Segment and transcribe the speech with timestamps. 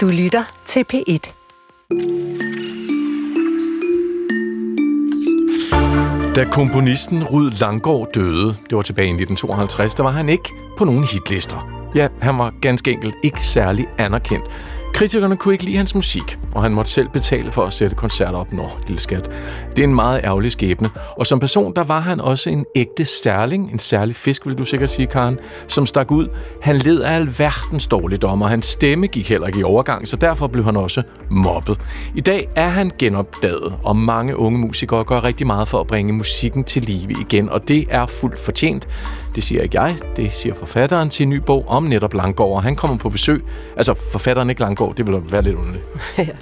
[0.00, 1.32] Du lytter til P1.
[6.36, 10.84] Da komponisten Rud Langgaard døde, det var tilbage i 1952, der var han ikke på
[10.84, 11.88] nogen hitlister.
[11.94, 14.44] Ja, han var ganske enkelt ikke særlig anerkendt.
[15.00, 18.38] Kritikerne kunne ikke lide hans musik, og han måtte selv betale for at sætte koncerter
[18.38, 18.52] op.
[18.52, 19.30] Nå, lille skat.
[19.76, 20.90] Det er en meget ærgerlig skæbne.
[21.16, 24.64] Og som person, der var han også en ægte særling, en særlig fisk, vil du
[24.64, 26.28] sikkert sige, Karen, som stak ud.
[26.62, 30.46] Han led af alverdens dårligdom, og hans stemme gik heller ikke i overgang, så derfor
[30.46, 31.80] blev han også mobbet.
[32.14, 36.12] I dag er han genopdaget, og mange unge musikere gør rigtig meget for at bringe
[36.12, 38.88] musikken til live igen, og det er fuldt fortjent.
[39.34, 42.76] Det siger ikke jeg, det siger forfatteren til en ny bog om netop Langgaard, han
[42.76, 43.44] kommer på besøg.
[43.76, 45.84] Altså, forfatteren ikke Langgaard, det vil være lidt underligt.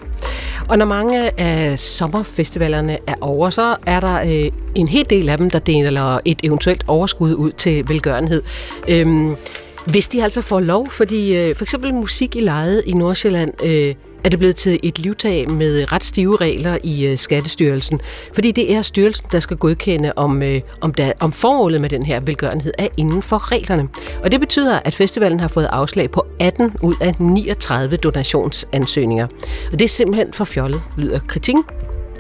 [0.69, 5.39] Og når mange af sommerfestivalerne er over, så er der øh, en hel del af
[5.39, 8.43] dem, der deler et eventuelt overskud ud til velgørenhed.
[8.89, 9.37] Øhm,
[9.87, 13.95] hvis de altså får lov, fordi øh, for eksempel musik i lejet i Nordsjælland øh,
[14.25, 18.01] er det blevet til et livtag med ret stive regler i øh, Skattestyrelsen.
[18.35, 22.03] Fordi det er styrelsen, der skal godkende, om, øh, om, der, om formålet med den
[22.03, 23.89] her velgørenhed er inden for reglerne.
[24.25, 29.27] Og det betyder, at festivalen har fået afslag på 18 ud af 39 donationsansøgninger.
[29.73, 31.65] Og det er simpelthen for fjollet, lyder kritikken.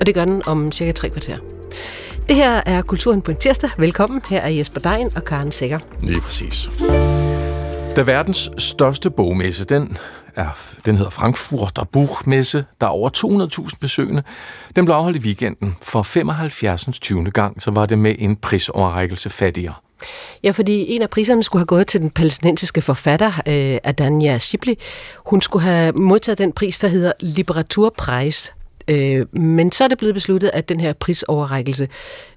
[0.00, 1.36] Og det gør den om cirka tre kvarter.
[2.28, 3.70] Det her er Kulturen på en tirsdag.
[3.78, 4.20] Velkommen.
[4.28, 5.78] Her er Jesper Dein og Karen Sækker.
[6.02, 6.70] Lige præcis.
[7.96, 9.96] Da verdens største bogmesse, den,
[10.36, 10.48] er,
[10.86, 13.10] den hedder Frankfurter Buchmesse, der er over
[13.68, 14.22] 200.000 besøgende,
[14.76, 15.76] den blev afholdt i weekenden.
[15.82, 16.88] For 75.
[17.00, 17.30] 20.
[17.30, 19.74] gang, så var det med en prisoverrækkelse fattigere.
[20.42, 24.38] Ja, fordi en af priserne skulle have gået til den palæstinensiske forfatter, eh, øh, Adania
[24.38, 24.78] Shibli.
[25.26, 28.54] Hun skulle have modtaget den pris, der hedder Litteraturpris.
[28.88, 31.88] Øh, eh, men så er det blevet besluttet, at den her prisoverrækkelse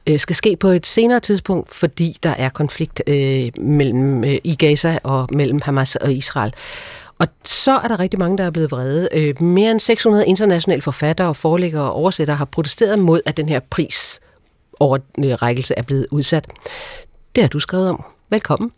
[0.07, 4.55] øh, skal ske på et senere tidspunkt, fordi der er konflikt øh, mellem øh, i
[4.55, 6.53] Gaza og mellem Hamas og Israel.
[7.21, 9.09] Og så er der rigtig mange, der er blevet vrede.
[9.11, 13.59] Øh, mere end 600 internationale forfattere, forlæggere og oversættere har protesteret mod, at den her
[13.69, 14.19] pris
[14.79, 16.45] overrækkelse er blevet udsat.
[17.35, 18.03] Det har du skrevet om.
[18.29, 18.71] Velkommen.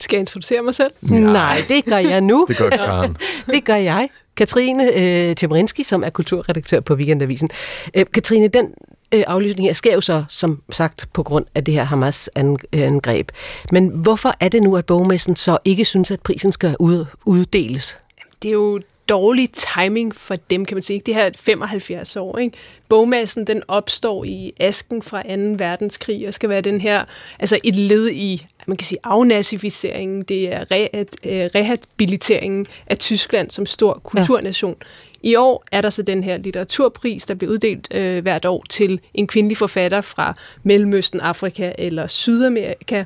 [0.00, 0.90] Skal jeg introducere mig selv?
[1.00, 2.44] Nej, Nej det gør jeg nu.
[2.48, 3.16] det gør Karen.
[3.54, 4.08] det gør jeg.
[4.36, 7.50] Katrine øh, Temrinski, som er kulturredaktør på Weekendavisen.
[7.94, 8.74] Øh, Katrine, den
[9.14, 13.28] øh, aflysning her sker jo så, som sagt, på grund af det her Hamas-angreb.
[13.72, 17.98] Men hvorfor er det nu, at bogmessen så ikke synes, at prisen skal ud, uddeles?
[18.42, 21.02] Det er jo dårlig timing for dem, kan man sige.
[21.06, 22.38] Det her er 75 år.
[22.38, 22.56] Ikke?
[22.88, 25.28] Bogmassen, den opstår i asken fra 2.
[25.56, 27.04] verdenskrig, og skal være den her,
[27.38, 33.50] altså et led i, man kan sige, afnazificeringen, det er re, øh, rehabiliteringen af Tyskland
[33.50, 34.76] som stor kulturnation.
[34.80, 34.86] Ja.
[35.22, 39.00] I år er der så den her litteraturpris, der bliver uddelt øh, hvert år til
[39.14, 43.04] en kvindelig forfatter fra Mellemøsten, Afrika eller Sydamerika.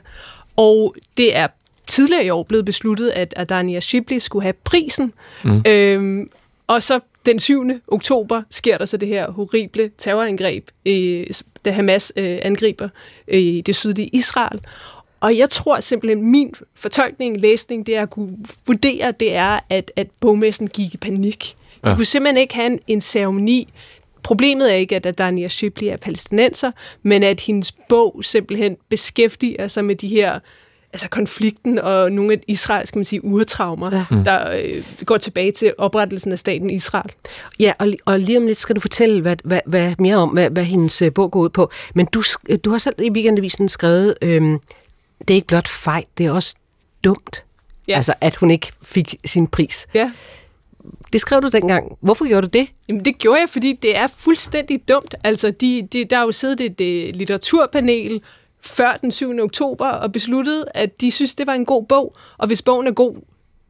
[0.57, 1.47] Og det er
[1.87, 5.13] tidligere i år blevet besluttet, at Adania Shibli skulle have prisen.
[5.45, 5.63] Mm.
[5.67, 6.29] Øhm,
[6.67, 7.65] og så den 7.
[7.89, 11.27] oktober sker der så det her horrible terrorangreb, øh,
[11.65, 12.89] da Hamas øh, angriber
[13.29, 14.61] øh, det sydlige Israel.
[15.21, 18.37] Og jeg tror simpelthen, min fortolkning, læsning, det at kunne
[18.67, 21.57] vurdere, det er, at, at bogmessen gik i panik.
[21.85, 21.91] Ja.
[21.91, 23.73] De kunne simpelthen ikke have en, en ceremoni.
[24.23, 26.71] Problemet er ikke, at Adania Shibli er palæstinenser,
[27.03, 30.39] men at hendes bog simpelthen beskæftiger sig med de her
[30.93, 34.05] altså konflikten og nogle af Israels, skal man sige, urtraumer, ja.
[34.11, 34.25] Mm.
[34.25, 37.11] der øh, går tilbage til oprettelsen af staten Israel.
[37.59, 40.51] Ja, og, og lige om lidt skal du fortælle hvad, hvad, hvad mere om, hvad,
[40.51, 41.71] hvad hendes øh, bog går ud på.
[41.95, 42.23] Men du,
[42.65, 44.43] du har selv i weekendavisen skrevet, øh,
[45.19, 46.55] det er ikke blot fejl, det er også
[47.05, 47.45] dumt.
[47.89, 47.97] Ja.
[47.97, 49.87] Altså, at hun ikke fik sin pris.
[49.95, 50.11] Ja.
[51.13, 51.99] Det skrev du dengang.
[52.01, 52.69] Hvorfor gjorde du det?
[52.89, 55.15] Jamen, det gjorde jeg, fordi det er fuldstændig dumt.
[55.25, 58.23] Altså, de, de, der har jo siddet et, et litteraturpanel,
[58.61, 59.39] før den 7.
[59.41, 62.17] oktober og besluttede, at de synes, det var en god bog.
[62.39, 63.15] Og hvis bogen er god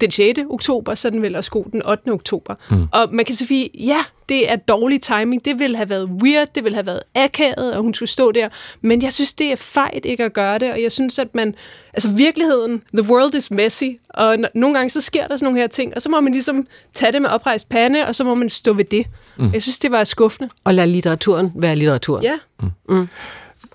[0.03, 0.41] den 6.
[0.51, 2.13] oktober, så er den vel også god den 8.
[2.13, 2.55] oktober.
[2.71, 2.87] Mm.
[2.93, 5.45] Og man kan sige, ja, det er dårlig timing.
[5.45, 8.49] Det ville have været weird, det ville have været akavet, og hun skulle stå der.
[8.81, 11.55] Men jeg synes, det er fejt ikke at gøre det, og jeg synes, at man...
[11.95, 15.67] Altså virkeligheden, the world is messy, og nogle gange så sker der sådan nogle her
[15.67, 18.51] ting, og så må man ligesom tage det med oprejst pande, og så må man
[18.51, 19.07] stå ved det.
[19.39, 19.53] Mm.
[19.53, 20.51] Jeg synes, det var skuffende.
[20.65, 22.23] Og lade litteraturen være litteraturen.
[22.23, 22.39] Ja.
[22.63, 22.71] Mm.
[22.89, 23.09] Mm.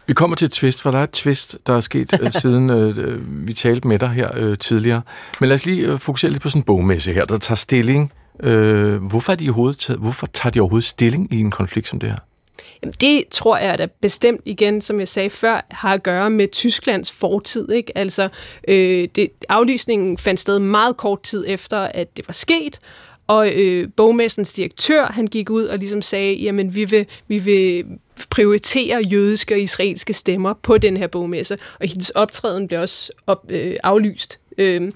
[0.08, 2.70] Vi kommer til et twist, for der er et twist, der er sket øh, siden
[2.70, 5.02] øh, vi talte med dig her øh, tidligere.
[5.40, 8.14] Men lad os lige øh, fokusere lidt på sådan en bogmesse her, der tager stilling.
[8.44, 12.10] Øh, hvorfor, er de taget, hvorfor tager de overhovedet stilling i en konflikt som det
[12.10, 12.18] her?
[12.84, 16.48] Jamen, det tror jeg at bestemt igen, som jeg sagde før, har at gøre med
[16.52, 17.72] Tysklands fortid.
[17.72, 17.98] Ikke?
[17.98, 18.30] Altså,
[18.68, 22.80] øh, det, aflysningen fandt sted meget kort tid efter, at det var sket,
[23.28, 27.86] og øh, bogmessens direktør, han gik ud og ligesom sagde, jamen vi vil, vi vil
[28.30, 33.46] prioritere jødiske og israelske stemmer på den her bogmesse, og hendes optræden blev også op,
[33.50, 34.40] øh, aflyst.
[34.58, 34.92] Øh,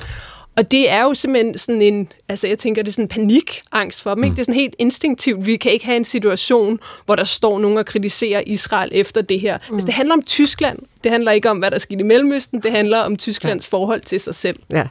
[0.56, 4.02] Og det er jo simpelthen sådan en, altså jeg tænker, det er sådan en panikangst
[4.02, 4.24] for dem.
[4.24, 4.36] Ikke?
[4.36, 5.46] Det er sådan helt instinktivt.
[5.46, 9.40] Vi kan ikke have en situation, hvor der står nogen og kritiserer Israel efter det
[9.40, 9.58] her.
[9.70, 9.76] Mm.
[9.76, 10.80] Altså, det handler om Tyskland.
[11.04, 12.62] Det handler ikke om, hvad der sker i Mellemøsten.
[12.62, 13.78] Det handler om Tysklands ja.
[13.78, 14.60] forhold til sig selv.
[14.70, 14.84] Ja.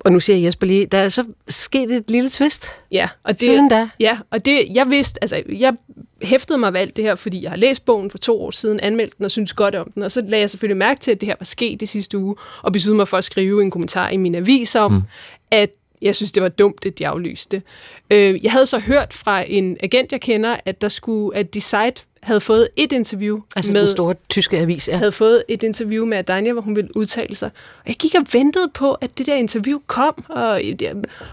[0.00, 2.66] Og nu siger Jesper lige, der er så sket et lille twist.
[2.92, 3.88] Ja, og det, Siden da.
[4.00, 5.74] Ja, og det, jeg vidste, altså, jeg
[6.22, 8.80] hæftede mig ved alt det her, fordi jeg har læst bogen for to år siden,
[8.80, 11.20] anmeldt den og synes godt om den, og så lagde jeg selvfølgelig mærke til, at
[11.20, 14.08] det her var sket det sidste uge, og besluttede mig for at skrive en kommentar
[14.10, 15.02] i min avis om, mm.
[15.50, 15.70] at
[16.02, 17.62] jeg synes, det var dumt, at de aflyste.
[18.10, 21.92] Øh, jeg havde så hørt fra en agent, jeg kender, at der skulle, at Decide
[22.22, 23.80] havde fået et interview Altså med...
[23.80, 24.96] den store tyske avis, ja.
[24.96, 27.50] havde fået et interview med Adania, hvor hun ville udtale sig.
[27.78, 30.24] Og jeg gik og ventede på, at det der interview kom.
[30.28, 30.60] Og,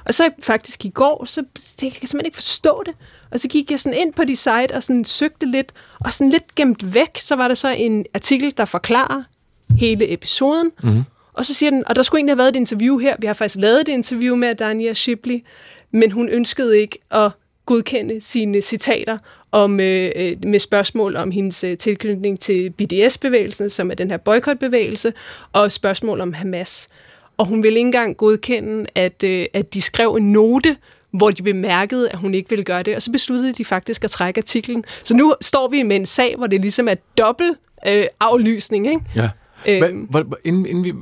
[0.05, 1.43] og så faktisk i går, så
[1.81, 2.93] jeg kan simpelthen ikke forstå det.
[3.31, 6.31] Og så gik jeg sådan ind på de site og sådan søgte lidt, og sådan
[6.31, 9.23] lidt gemt væk, så var der så en artikel, der forklarer
[9.79, 10.71] hele episoden.
[10.83, 11.03] Mm.
[11.33, 13.15] Og så siger den, og der skulle egentlig have været et interview her.
[13.19, 15.43] Vi har faktisk lavet et interview med Adania Shipley,
[15.91, 17.31] men hun ønskede ikke at
[17.65, 19.17] godkende sine citater
[19.55, 24.17] om, øh, øh, med spørgsmål om hendes øh, tilknytning til BDS-bevægelsen, som er den her
[24.17, 25.13] boykotbevægelse,
[25.53, 26.87] og spørgsmål om Hamas.
[27.37, 30.77] Og hun ville ikke engang godkende, at, øh, at de skrev en note,
[31.11, 34.11] hvor de bemærkede, at hun ikke ville gøre det, og så besluttede de faktisk at
[34.11, 34.83] trække artiklen.
[35.03, 37.57] Så nu står vi med en sag, hvor det ligesom er dobbelt
[37.87, 38.87] øh, aflysning.
[38.87, 39.01] Ikke?
[39.15, 39.29] Ja.
[39.65, 40.93] Hva, hva, inden, inden vi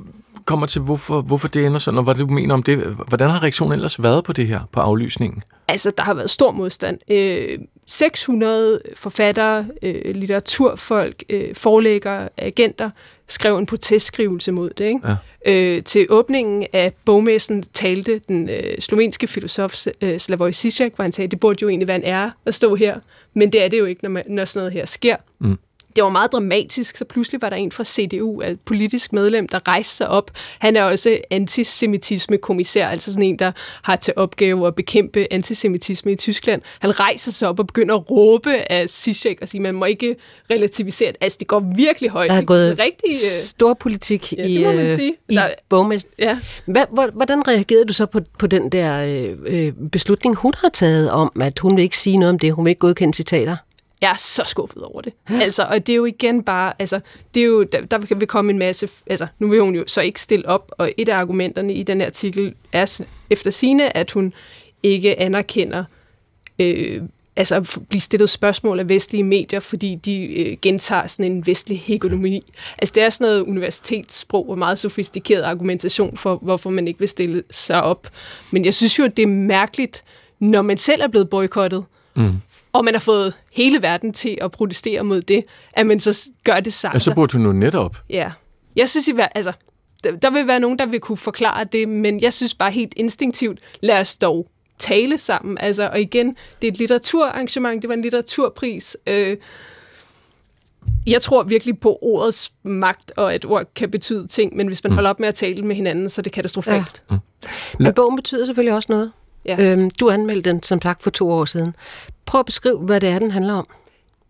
[0.46, 2.78] kommer til, hvorfor, hvorfor det ender sådan, og hvad du mener om det,
[3.08, 5.44] hvordan har reaktionen ellers været på det her, på aflysningen?
[5.68, 7.00] Altså, der har været stor modstand.
[7.12, 12.90] Øh, 600 forfattere, øh, litteraturfolk, øh, forlæggere, agenter
[13.28, 14.86] skrev en protestskrivelse mod det.
[14.86, 15.00] Ikke?
[15.46, 15.76] Ja.
[15.76, 21.12] Øh, til åbningen af bogmessen talte den øh, slovenske filosof øh, Slavoj Zizek, hvor han
[21.12, 23.00] sagde, det burde jo egentlig være en ære at stå her,
[23.34, 25.16] men det er det jo ikke, når, man, når sådan noget her sker.
[25.40, 25.58] Mm
[25.96, 29.68] det var meget dramatisk, så pludselig var der en fra CDU, et politisk medlem, der
[29.68, 30.32] rejste sig op.
[30.60, 33.52] Han er også antisemitisme-kommissær, altså sådan en, der
[33.84, 36.62] har til opgave at bekæmpe antisemitisme i Tyskland.
[36.80, 40.16] Han rejser sig op og begynder at råbe af Zizek og sige, man må ikke
[40.52, 41.18] relativisere det.
[41.22, 42.30] Altså, det går virkelig højt.
[42.30, 46.08] Der er gået rigtig, øh, stor politik ja, i, øh, i Der- bogmest.
[46.20, 46.38] Ja.
[46.66, 51.32] Hvordan reagerede du så på, på den der øh, øh, beslutning, hun har taget om,
[51.42, 53.58] at hun vil ikke sige noget om det, hun vil ikke godkende citater?
[54.04, 55.14] Jeg er så skuffet over det.
[55.30, 57.00] Altså, og det er jo igen bare, altså,
[57.34, 59.84] det er jo, der, der vil vi komme en masse, altså, nu vil hun jo
[59.88, 63.98] så ikke stille op, og et af argumenterne i den her artikel er efter sine,
[63.98, 64.34] at hun
[64.84, 65.84] ikke anerkender,
[66.60, 67.02] øh,
[67.36, 71.80] altså at blive stillet spørgsmål af vestlige medier, fordi de øh, gentager sådan en vestlig
[71.80, 72.54] hegemoni.
[72.78, 77.08] Altså det er sådan noget universitetssprog og meget sofistikeret argumentation for, hvorfor man ikke vil
[77.08, 78.10] stille sig op.
[78.52, 80.04] Men jeg synes jo, at det er mærkeligt,
[80.40, 81.84] når man selv er blevet boykottet,
[82.16, 82.38] mm
[82.74, 85.44] og man har fået hele verden til at protestere mod det,
[85.74, 86.96] at man så gør det sammen.
[86.96, 87.98] Ja, så burde hun jo netop.
[88.10, 88.32] Ja.
[88.76, 89.54] Jeg synes, i hver, altså,
[90.04, 93.60] der, vil være nogen, der vil kunne forklare det, men jeg synes bare helt instinktivt,
[93.82, 94.48] lad os dog
[94.80, 95.58] tale sammen.
[95.58, 98.98] Altså, og igen, det er et litteraturarrangement, det var en litteraturpris.
[99.08, 99.38] Øh,
[101.08, 104.94] jeg tror virkelig på ordets magt, og at ord kan betyde ting, men hvis man
[104.94, 107.04] holder op med at tale med hinanden, så er det katastrofalt.
[107.12, 107.18] Ja.
[107.80, 109.12] Men bogen betyder selvfølgelig også noget.
[109.46, 109.56] Ja.
[109.60, 111.76] Øhm, du anmeldte den, som sagt, for to år siden.
[112.26, 113.68] Prøv at beskrive, hvad det er, den handler om.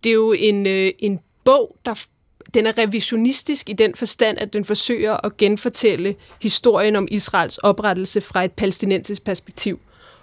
[0.04, 2.06] det er jo en, øh, en bog, der
[2.54, 8.22] den er revisionistisk i den forstand, at den forsøger at genfortælle historien om Israels oprettelse
[8.22, 9.80] fra et palæstinensisk perspektiv.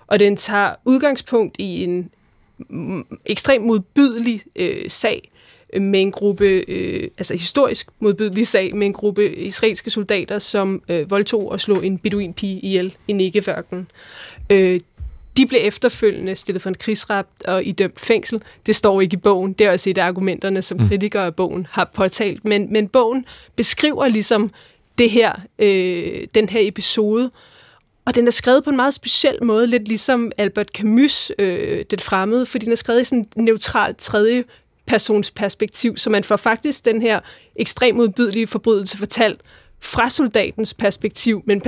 [0.06, 2.10] Og den tager udgangspunkt i en
[3.26, 5.30] ekstremt modbydelig øh, sag
[5.74, 11.10] med en gruppe, øh, altså historisk modbydelig sag med en gruppe israelske soldater, som øh,
[11.10, 13.82] voldtog og slog en beduinpige ihjel i Negev-ørkenen.
[13.82, 14.29] Øh,
[15.36, 18.42] de blev efterfølgende stillet for en krigsret og idømt fængsel.
[18.66, 19.52] Det står ikke i bogen.
[19.52, 22.44] Det er også et af argumenterne, som kritikere af bogen har påtalt.
[22.44, 23.24] Men, men bogen
[23.56, 24.50] beskriver ligesom
[24.98, 27.30] det her, øh, den her episode,
[28.04, 31.98] og den er skrevet på en meget speciel måde, lidt ligesom Albert Camus, øh, Den
[31.98, 34.44] fremmede, fordi den er skrevet i sådan et neutralt tredje
[34.86, 37.20] persons perspektiv, så man får faktisk den her
[37.56, 39.40] ekstremt modbydelige forbrydelse fortalt
[39.80, 41.60] fra soldatens perspektiv, men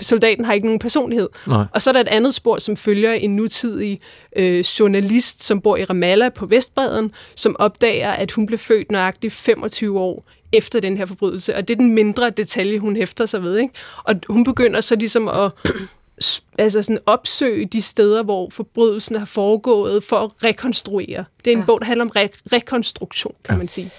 [0.00, 1.28] soldaten har ikke nogen personlighed.
[1.46, 1.64] Nej.
[1.74, 4.00] Og så er der et andet spor, som følger en nutidig
[4.36, 9.32] øh, journalist, som bor i Ramallah på Vestbreden, som opdager, at hun blev født nøjagtigt
[9.34, 11.56] 25 år efter den her forbrydelse.
[11.56, 13.58] Og det er den mindre detalje, hun hæfter sig ved.
[13.58, 13.74] Ikke?
[14.04, 15.52] Og hun begynder så ligesom at
[16.58, 21.24] altså sådan opsøge de steder, hvor forbrydelsen har foregået, for at rekonstruere.
[21.44, 21.66] Det er en ja.
[21.66, 23.58] bog, der handler om re- rekonstruktion, kan ja.
[23.58, 23.90] man sige.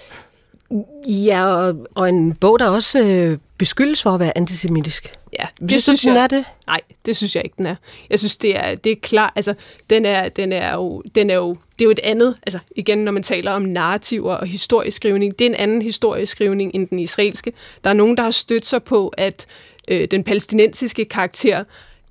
[1.08, 5.12] Ja, og, og en bog, der også øh, beskyldes for at være antisemitisk.
[5.38, 6.44] Ja, Det synes den er det?
[6.66, 7.74] Nej, det synes jeg ikke, den er.
[8.10, 9.54] Jeg synes, det er, det er klart, altså,
[9.90, 12.98] den er, den er jo, den er jo, det er jo et andet, altså igen,
[12.98, 17.52] når man taler om narrativer og historieskrivning, det er en anden historieskrivning end den israelske.
[17.84, 19.46] Der er nogen, der har stødt sig på, at
[19.88, 21.64] øh, den palæstinensiske karakter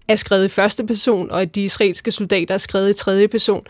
[0.08, 3.64] er skrevet i første person, og at de israelske soldater er skrevet i tredje person.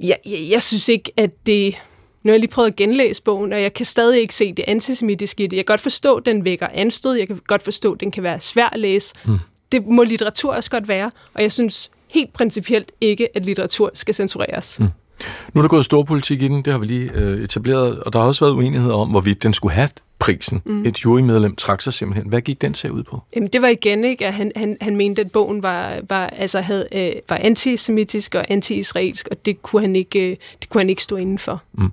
[0.00, 1.74] Jeg, jeg, jeg synes ikke, at det...
[2.22, 4.64] Nu har jeg lige prøvet at genlæse bogen, og jeg kan stadig ikke se det
[4.68, 5.56] antisemitiske i det.
[5.56, 7.14] Jeg kan godt forstå, at den vækker anstød.
[7.14, 9.14] Jeg kan godt forstå, at den kan være svær at læse.
[9.26, 9.38] Mm.
[9.72, 14.14] Det må litteratur også godt være, og jeg synes helt principielt ikke, at litteratur skal
[14.14, 14.78] censureres.
[14.80, 14.88] Mm.
[15.54, 18.12] Nu er der gået stor politik i den, det har vi lige øh, etableret, og
[18.12, 19.88] der har også været uenighed om, hvorvidt den skulle have
[20.18, 20.62] prisen.
[20.64, 20.84] Mm.
[20.84, 22.28] Et jurymedlem trak sig simpelthen.
[22.28, 23.22] Hvad gik den sag ud på?
[23.36, 26.60] Jamen, det var igen ikke, at han, han, han mente, at bogen var, var, altså
[26.60, 30.90] havde, øh, var antisemitisk og anti-israelsk, og det kunne han ikke, øh, det kunne han
[30.90, 31.62] ikke stå indenfor.
[31.72, 31.92] Mm.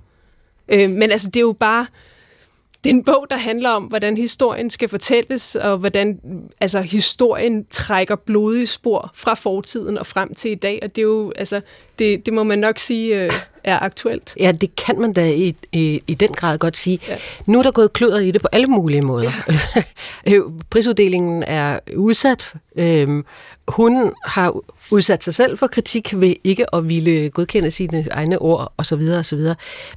[0.70, 1.86] Øh, men altså, det er jo bare...
[2.84, 6.20] Det er en bog, der handler om, hvordan historien skal fortælles, og hvordan
[6.60, 10.78] altså, historien trækker blodige spor fra fortiden og frem til i dag.
[10.82, 11.60] Og det er jo, altså,
[11.98, 13.32] det, det må man nok sige øh,
[13.64, 14.34] er aktuelt.
[14.40, 16.98] Ja, det kan man da i, i, i den grad godt sige.
[17.08, 17.16] Ja.
[17.46, 19.32] Nu er der gået kløder i det på alle mulige måder.
[20.26, 20.40] Ja.
[20.70, 22.54] Prisuddelingen er udsat.
[22.76, 23.24] Øhm,
[23.68, 28.72] hun har udsat sig selv for kritik ved ikke at ville godkende sine egne ord
[28.76, 29.02] osv.
[29.18, 29.40] osv.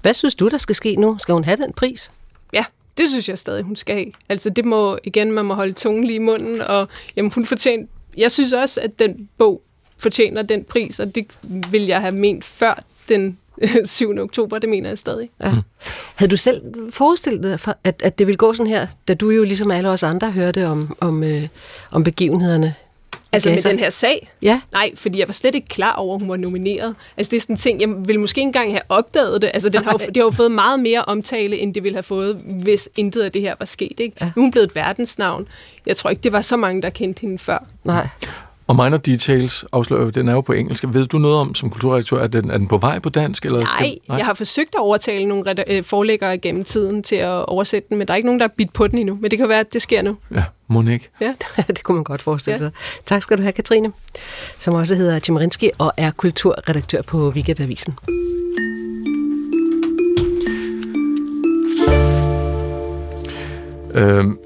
[0.01, 1.17] Hvad synes du, der skal ske nu?
[1.20, 2.12] Skal hun have den pris?
[2.53, 2.65] Ja,
[2.98, 4.12] det synes jeg stadig, hun skal have.
[4.29, 7.86] Altså det må, igen, man må holde tungen lige i munden, og jamen, hun fortjener,
[8.17, 9.62] jeg synes også, at den bog
[9.98, 11.25] fortjener den pris, og det
[11.72, 13.38] vil jeg have ment før den
[13.86, 14.17] 7.
[14.20, 15.29] oktober, det mener jeg stadig.
[15.43, 15.51] Ja.
[15.51, 15.62] Mm.
[16.15, 19.43] Havde du selv forestillet dig, at, at det ville gå sådan her, da du jo
[19.43, 21.48] ligesom alle os andre hørte om, om, øh,
[21.91, 22.75] om begivenhederne
[23.34, 24.32] Altså med den her sag?
[24.41, 24.62] Ja.
[24.72, 26.96] Nej, fordi jeg var slet ikke klar over, at hun var nomineret.
[27.17, 29.51] Altså det er sådan en ting, jeg ville måske ikke engang have opdaget det.
[29.53, 32.03] Altså den har jo, det har jo fået meget mere omtale, end det ville have
[32.03, 34.00] fået, hvis intet af det her var sket.
[34.00, 34.15] Ikke?
[34.22, 34.25] Ja.
[34.25, 35.48] Nu er hun blevet et verdensnavn.
[35.86, 37.65] Jeg tror ikke, det var så mange, der kendte hende før.
[37.84, 38.08] Nej.
[38.67, 40.84] Og Minor Details afslører den er jo på engelsk.
[40.88, 43.46] Ved du noget om, som kulturredaktør, er den, er den på vej på dansk?
[43.46, 47.15] Eller nej, skal, nej, jeg har forsøgt at overtale nogle øh, forlæggere gennem tiden til
[47.15, 49.17] at oversætte den, men der er ikke nogen, der har bidt på den endnu.
[49.22, 50.17] Men det kan være, at det sker nu.
[50.36, 51.10] Ja, må ikke?
[51.22, 51.34] Ja,
[51.67, 52.65] det kunne man godt forestille sig.
[52.65, 53.01] Ja.
[53.05, 53.91] Tak skal du have, Katrine,
[54.60, 57.93] som også hedder Tim Rinsky og er kulturredaktør på Weekendavisen.
[63.96, 64.39] Øhm,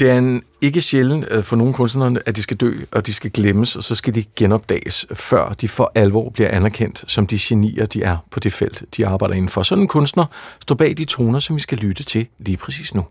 [0.00, 3.14] det er en ikke sjældent øh, for nogle kunstnere, at de skal dø, og de
[3.14, 7.38] skal glemmes, og så skal de genopdages, før de for alvor bliver anerkendt som de
[7.40, 9.62] genier, de er på det felt, de arbejder indenfor.
[9.62, 10.24] Sådan en kunstner
[10.60, 13.04] står bag de toner, som vi skal lytte til lige præcis nu.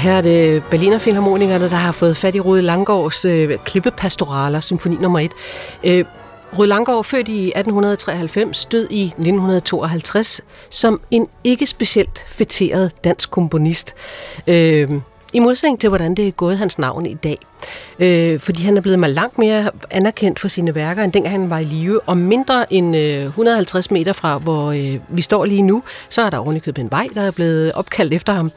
[0.00, 4.96] Her er det Berliner Philharmonikerne, der har fået fat i Rode Langgaards øh, klippepastoraler, symfoni
[4.96, 5.30] nummer 1.
[5.84, 6.04] Øh,
[6.58, 10.40] Rød Langgaard, født i 1893, død i 1952
[10.70, 13.94] som en ikke specielt fætteret dansk komponist.
[14.46, 14.90] Øh,
[15.32, 17.38] I modsætning til, hvordan det er gået hans navn i dag.
[17.98, 21.58] Øh, fordi han er blevet langt mere anerkendt for sine værker, end dengang han var
[21.58, 22.00] i live.
[22.00, 26.30] Og mindre end øh, 150 meter fra, hvor øh, vi står lige nu, så er
[26.30, 28.52] der ovenikøbet en vej, der er blevet opkaldt efter ham.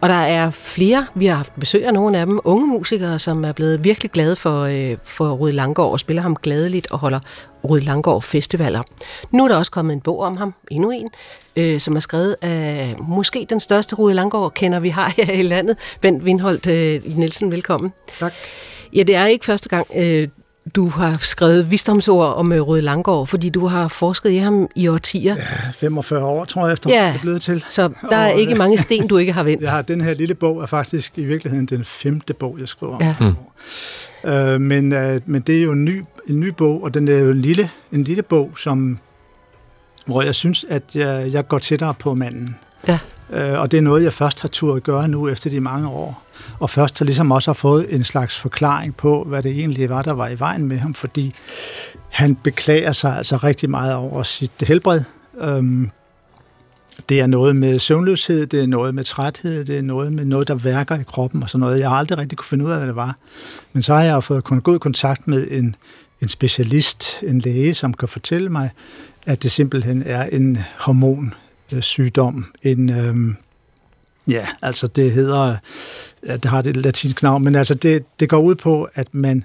[0.00, 3.44] Og der er flere, vi har haft besøg af nogle af dem, unge musikere, som
[3.44, 7.20] er blevet virkelig glade for, øh, for Rød Langgaard og spiller ham gladeligt og holder
[7.64, 8.82] Rød Langgaard festivaler.
[9.30, 11.08] Nu er der også kommet en bog om ham, endnu en,
[11.56, 15.42] øh, som er skrevet af måske den største Rød Langgaard kender vi har her i
[15.42, 15.76] landet.
[16.00, 17.92] Bent Windholdt øh, Nielsen, velkommen.
[18.18, 18.32] Tak.
[18.92, 20.28] Ja, det er ikke første gang, øh,
[20.74, 24.88] du har skrevet visdomsord om øh, Røde Langgaard, fordi du har forsket i ham i
[24.88, 25.34] årtier.
[25.36, 27.64] Ja, 45 år, tror jeg, efter ja, det er blevet til.
[27.68, 29.64] Så der er ikke mange sten, du ikke har vendt.
[29.70, 33.02] Ja, den her lille bog er faktisk i virkeligheden den femte bog, jeg skriver om.
[33.02, 33.14] Ja.
[33.20, 34.30] Mm.
[34.30, 37.18] Øh, men, øh, men det er jo en ny, en ny bog, og den er
[37.18, 38.98] jo en lille, en lille bog, som,
[40.06, 42.56] hvor jeg synes, at jeg, jeg går tættere på manden.
[42.88, 42.98] Ja.
[43.32, 46.22] Øh, og det er noget, jeg først har turde gøre nu efter de mange år
[46.58, 50.02] og først så ligesom også har fået en slags forklaring på, hvad det egentlig var,
[50.02, 51.34] der var i vejen med ham, fordi
[52.08, 55.00] han beklager sig altså rigtig meget over sit helbred.
[55.40, 55.90] Øhm,
[57.08, 60.48] det er noget med søvnløshed, det er noget med træthed, det er noget med noget,
[60.48, 61.80] der værker i kroppen og sådan noget.
[61.80, 63.16] Jeg har aldrig rigtig kunne finde ud af, hvad det var.
[63.72, 65.76] Men så har jeg fået god kontakt med en,
[66.20, 68.70] en specialist, en læge, som kan fortælle mig,
[69.26, 73.36] at det simpelthen er en hormonsygdom, en, øhm,
[74.28, 75.56] Ja, altså det hedder,
[76.26, 79.44] ja, det har det latinsk navn, men altså det, det går ud på, at man,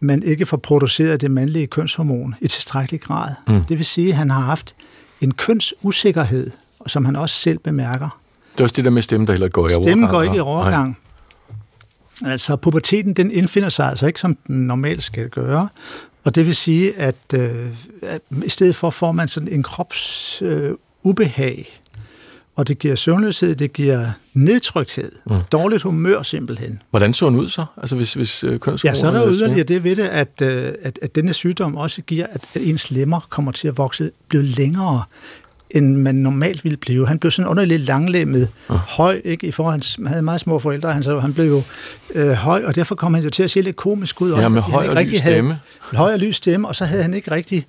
[0.00, 3.30] man ikke får produceret det mandlige kønshormon i tilstrækkelig grad.
[3.48, 3.64] Mm.
[3.68, 4.74] Det vil sige, at han har haft
[5.20, 6.50] en kønsusikkerhed,
[6.86, 8.18] som han også selv bemærker.
[8.52, 9.84] Det er også det der med stemmen, der heller går i overgang.
[9.84, 10.98] Stemmen går ikke i overgang.
[12.22, 12.32] Nej.
[12.32, 15.68] Altså puberteten, den indfinder sig altså ikke, som den normalt skal gøre.
[16.24, 17.68] Og det vil sige, at, øh,
[18.02, 21.80] at i stedet for får man sådan en krops øh, ubehag,
[22.56, 25.36] og det giver søvnløshed, det giver nedtrykthed, mm.
[25.52, 26.82] dårligt humør simpelthen.
[26.90, 27.64] Hvordan så den ud så?
[27.76, 30.98] Altså hvis, hvis øh, Ja, så er der yderligere det ved det, at, øh, at,
[31.02, 35.02] at denne sygdom også giver, at, at ens lemmer kommer til at vokse, blive længere
[35.70, 37.06] end man normalt ville blive.
[37.06, 38.76] Han blev sådan underligt langlemmet, uh.
[38.76, 39.46] høj, ikke?
[39.46, 41.62] I forhold, han havde meget små forældre, han, så han blev jo
[42.14, 44.32] øh, høj, og derfor kom han jo til at se lidt komisk ud.
[44.32, 45.58] Ja, med høj og lys stemme.
[45.80, 47.66] Havde, høj og lys stemme, og så havde han ikke rigtig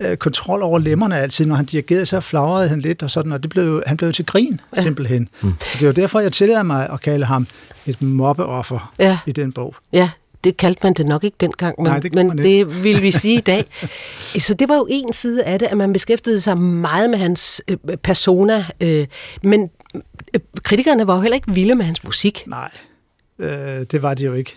[0.00, 1.46] øh, kontrol over lemmerne altid.
[1.46, 4.26] Når han dirigerede, så flagrede han lidt, og sådan, og det blev, han blev til
[4.26, 4.82] grin, ja.
[4.82, 5.28] simpelthen.
[5.42, 5.52] Mm.
[5.78, 7.46] Det var derfor, jeg tillader mig at kalde ham
[7.86, 9.18] et mobbeoffer ja.
[9.26, 9.74] i den bog.
[9.92, 10.10] Ja,
[10.44, 13.38] det kaldte man det nok ikke dengang, men, Nej, det, men det vil vi sige
[13.38, 13.64] i dag.
[14.46, 17.62] Så det var jo en side af det, at man beskæftigede sig meget med hans
[17.68, 19.06] øh, persona, øh,
[19.42, 19.70] men
[20.34, 22.44] øh, kritikerne var jo heller ikke vilde med hans musik.
[22.46, 22.70] Nej,
[23.38, 24.56] øh, det var de jo ikke.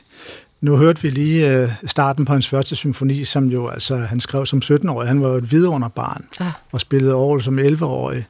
[0.64, 4.46] Nu hørte vi lige øh, starten på hans første symfoni, som jo altså han skrev
[4.46, 5.08] som 17-årig.
[5.08, 6.52] Han var jo et vidunderbarn ah.
[6.72, 8.26] og spillede over som 11-årig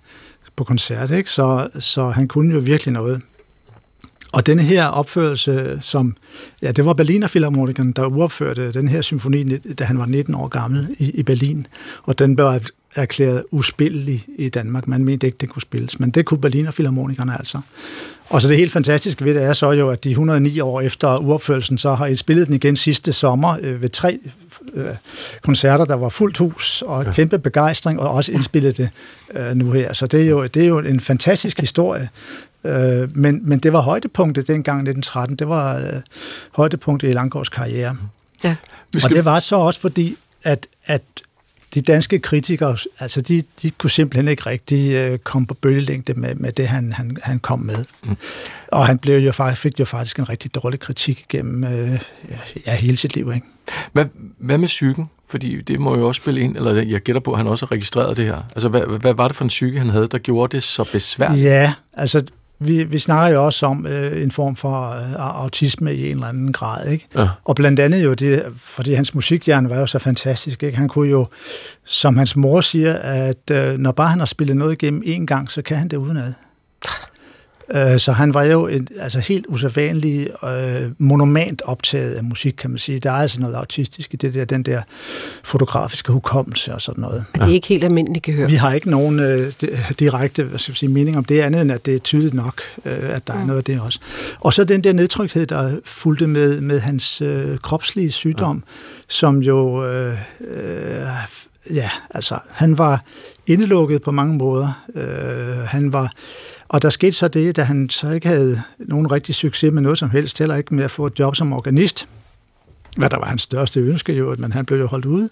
[0.56, 1.32] på koncert, ikke?
[1.32, 3.22] Så, så han kunne jo virkelig noget.
[4.34, 6.16] Og denne her opførelse, som,
[6.62, 10.48] ja, det var Berliner Philharmonikeren, der uopførte den her symfoni, da han var 19 år
[10.48, 11.68] gammel i, i Berlin,
[12.04, 12.60] og den blev
[12.96, 14.88] erklæret uspillelig i Danmark.
[14.88, 17.60] Man mente ikke, det kunne spilles, men det kunne Berliner Philharmonikerne altså.
[18.30, 21.18] Og så det helt fantastiske ved det er så jo, at de 109 år efter
[21.18, 24.20] uopførelsen, så har I spillet den igen sidste sommer øh, ved tre
[24.74, 24.86] øh,
[25.42, 27.12] koncerter, der var fuldt hus og ja.
[27.12, 28.90] kæmpe begejstring, og også indspillet det
[29.36, 29.94] øh, nu her.
[29.94, 32.10] Så det er jo, det er jo en fantastisk historie.
[32.66, 35.36] Øh, men, men det var højdepunktet dengang 1913.
[35.36, 36.02] Det var øh,
[36.52, 37.98] højdepunktet i Langgaards karriere.
[38.44, 38.56] Ja.
[38.98, 39.04] Skal...
[39.04, 41.02] Og det var så også fordi, at, at
[41.74, 46.36] de danske kritikere, altså de, de kunne simpelthen ikke rigtig øh, komme på bølgelængde med,
[46.36, 47.86] med det, han, han, han kom med.
[48.04, 48.16] Mm.
[48.68, 52.00] Og han blev jo faktisk, fik jo faktisk en rigtig dårlig kritik gennem øh,
[52.66, 53.32] ja, hele sit liv.
[53.36, 53.48] Ikke?
[53.92, 54.06] Hvad,
[54.38, 55.10] hvad med psyken?
[55.28, 57.72] Fordi det må jo også spille ind, eller jeg gætter på, at han også har
[57.72, 58.38] registreret det her.
[58.56, 61.44] Altså, hvad, hvad var det for en psyke, han havde, der gjorde det så besværligt?
[61.44, 62.24] Ja, altså
[62.60, 66.28] vi, vi snakker jo også om øh, en form for øh, autisme i en eller
[66.28, 67.08] anden grad, ikke?
[67.16, 67.28] Ja.
[67.44, 70.78] Og blandt andet jo det, fordi hans musikhjerne var jo så fantastisk, ikke?
[70.78, 71.28] Han kunne jo,
[71.86, 75.52] som hans mor siger, at øh, når bare han har spillet noget igennem en gang,
[75.52, 76.34] så kan han det udenad.
[77.72, 82.70] Øh, så han var jo en altså helt usædvanlig øh, monument optaget af musik, kan
[82.70, 83.00] man sige.
[83.00, 84.82] Der er altså noget autistisk i det der, den der
[85.44, 87.26] fotografiske hukommelse og sådan noget.
[87.34, 88.48] Men det er ikke helt almindeligt gehør.
[88.48, 89.54] Vi har ikke nogen øh,
[90.00, 92.62] direkte hvad skal jeg sige, mening om det andet, end at det er tydeligt nok,
[92.86, 93.42] øh, at der ja.
[93.42, 94.00] er noget af det også.
[94.40, 98.72] Og så den der nedtrykthed, der fulgte med, med hans øh, kropslige sygdom, ja.
[99.08, 99.86] som jo...
[99.86, 101.08] Øh, øh,
[101.74, 103.04] ja, altså, han var
[103.48, 104.84] indelukket på mange måder.
[104.96, 106.12] Øh, han var
[106.74, 109.98] og der skete så det, da han så ikke havde nogen rigtig succes med noget
[109.98, 112.08] som helst, heller ikke med at få et job som organist,
[112.98, 115.30] hvad der var hans største ønske jo, men han blev jo holdt ude,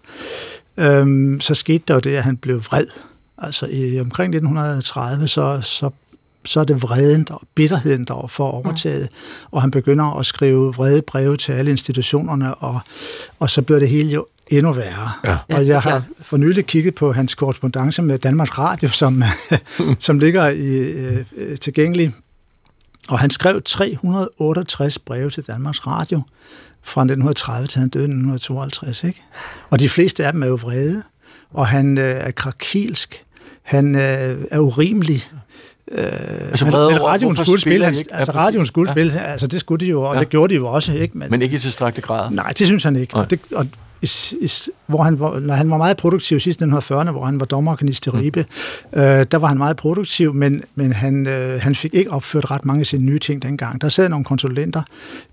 [0.78, 2.86] øhm, så skete der jo det, at han blev vred.
[3.38, 5.90] Altså i omkring 1930, så, så
[6.46, 9.48] så er det vreden og bitterheden, der får overtaget, mm.
[9.52, 12.80] og han begynder at skrive vrede breve til alle institutionerne, og,
[13.40, 14.26] og så bliver det hele jo
[14.58, 15.12] endnu værre.
[15.26, 15.38] Ja.
[15.56, 19.24] Og jeg har for nylig kigget på hans korrespondence med Danmarks Radio, som,
[20.00, 20.78] som ligger i,
[21.36, 22.14] øh, tilgængelig.
[23.10, 26.22] Og han skrev 368 breve til Danmarks Radio
[26.84, 29.04] fra 1930 til han døde i 1952.
[29.04, 29.22] Ikke?
[29.70, 31.04] Og de fleste af dem er jo vrede,
[31.54, 33.24] og han øh, er krakilsk,
[33.64, 35.30] han øh, er urimelig,
[35.92, 36.04] Øh,
[36.50, 38.94] altså, men, men radioen skulle spille, han, altså radioen skulle ja.
[38.94, 40.20] spille, altså det skulle de jo, og ja.
[40.20, 41.18] det gjorde de jo også, ikke?
[41.18, 42.32] Men, men ikke i tilstrækkelig grad?
[42.32, 43.16] Nej, det synes han ikke.
[43.16, 43.68] Og, det, og
[44.02, 47.40] is, is hvor han var, når han var meget produktiv sidst i 1940'erne, hvor han
[47.40, 48.20] var dommerorganist i mm.
[48.20, 48.46] Ribe,
[48.94, 49.00] mm.
[49.00, 52.66] øh, der var han meget produktiv, men, men han, øh, han fik ikke opført ret
[52.66, 53.82] mange af sine nye ting dengang.
[53.82, 54.82] Der sad nogle konsulenter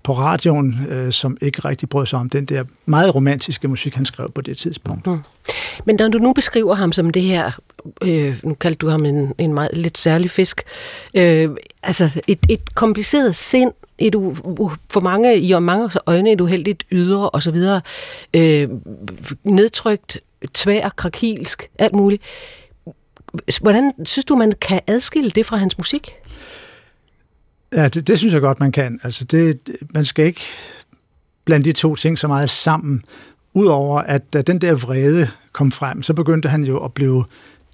[0.03, 4.05] på radioen, øh, som ikke rigtig brød sig om den der meget romantiske musik, han
[4.05, 5.07] skrev på det tidspunkt.
[5.07, 5.17] Mm.
[5.85, 7.51] Men når du nu beskriver ham som det her,
[8.03, 10.61] øh, nu kaldte du ham en, en meget lidt særlig fisk,
[11.13, 11.49] øh,
[11.83, 16.83] altså et, et kompliceret sind, et u, for mange i og mange øjne et uheldigt
[16.91, 17.81] ydre og så videre,
[18.33, 18.69] øh,
[19.49, 20.19] nedtrykt,
[20.53, 22.23] tvær, krakilsk, alt muligt.
[23.61, 26.11] Hvordan synes du, man kan adskille det fra hans musik?
[27.71, 28.99] Ja, det, det synes jeg godt, man kan.
[29.03, 29.59] Altså, det,
[29.93, 30.41] man skal ikke
[31.45, 33.03] blande de to ting så meget sammen.
[33.53, 37.25] Udover at da den der vrede kom frem, så begyndte han jo at blive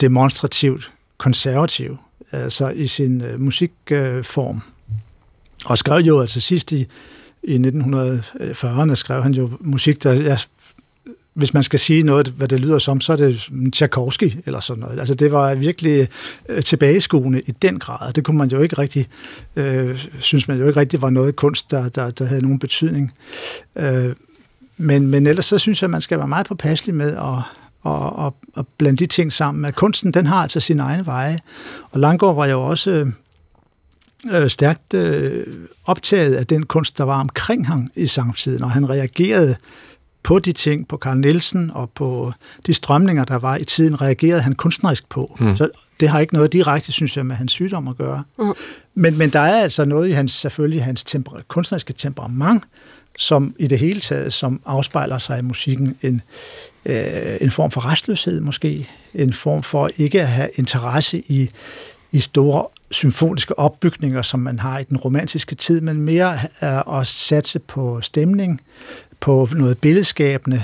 [0.02, 1.98] demonstrativt konservativ,
[2.32, 4.56] altså i sin øh, musikform.
[4.56, 4.62] Øh,
[5.66, 6.88] og skrev jo altså sidst i,
[7.44, 10.40] i 1940'erne, øh, skrev han jo musik, der, jeg
[11.36, 14.82] hvis man skal sige noget, hvad det lyder som, så er det Tchaikovsky eller sådan
[14.82, 15.00] noget.
[15.00, 16.08] Altså det var virkelig
[16.50, 18.14] øh, tilbageskuende i den grad.
[18.14, 19.08] Det kunne man jo ikke rigtig,
[19.56, 23.14] øh, synes man jo ikke rigtig var noget kunst, der, der, der havde nogen betydning.
[23.76, 24.16] Øh,
[24.78, 28.26] men, men ellers så synes jeg, at man skal være meget påpasselig med at, at,
[28.26, 29.66] at, at blande de ting sammen.
[29.66, 31.40] At kunsten, den har altså sin egen veje.
[31.92, 33.12] Og Langgaard var jo også
[34.32, 35.48] øh, stærkt øh,
[35.86, 39.56] optaget af den kunst, der var omkring ham i samtiden, og han reagerede
[40.26, 42.34] på de ting, på Carl Nielsen og på
[42.68, 45.38] de strømninger, der var i tiden, reagerede han kunstnerisk på.
[45.40, 45.56] Mm.
[45.56, 48.24] Så det har ikke noget direkte, synes jeg, med hans sygdom at gøre.
[48.40, 48.54] Mm.
[48.96, 52.64] Men, men der er altså noget i hans, selvfølgelig hans temper, kunstneriske temperament,
[53.18, 56.22] som i det hele taget, som afspejler sig i musikken, en,
[56.86, 61.50] øh, en form for restløshed måske, en form for ikke at have interesse i,
[62.12, 66.38] i store symfoniske opbygninger, som man har i den romantiske tid, men mere
[67.00, 68.62] at satse på stemning,
[69.26, 70.64] på noget billedskabende,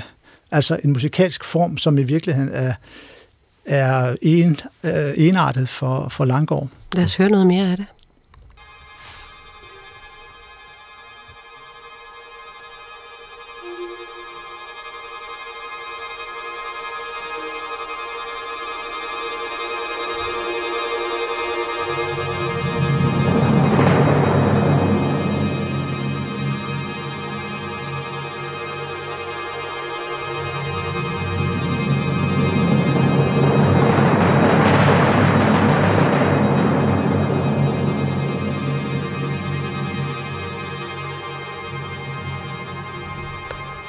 [0.50, 2.74] altså en musikalsk form, som i virkeligheden er,
[3.64, 6.68] er en, øh, enartet for, for Langgaard.
[6.94, 7.86] Lad os høre noget mere af det.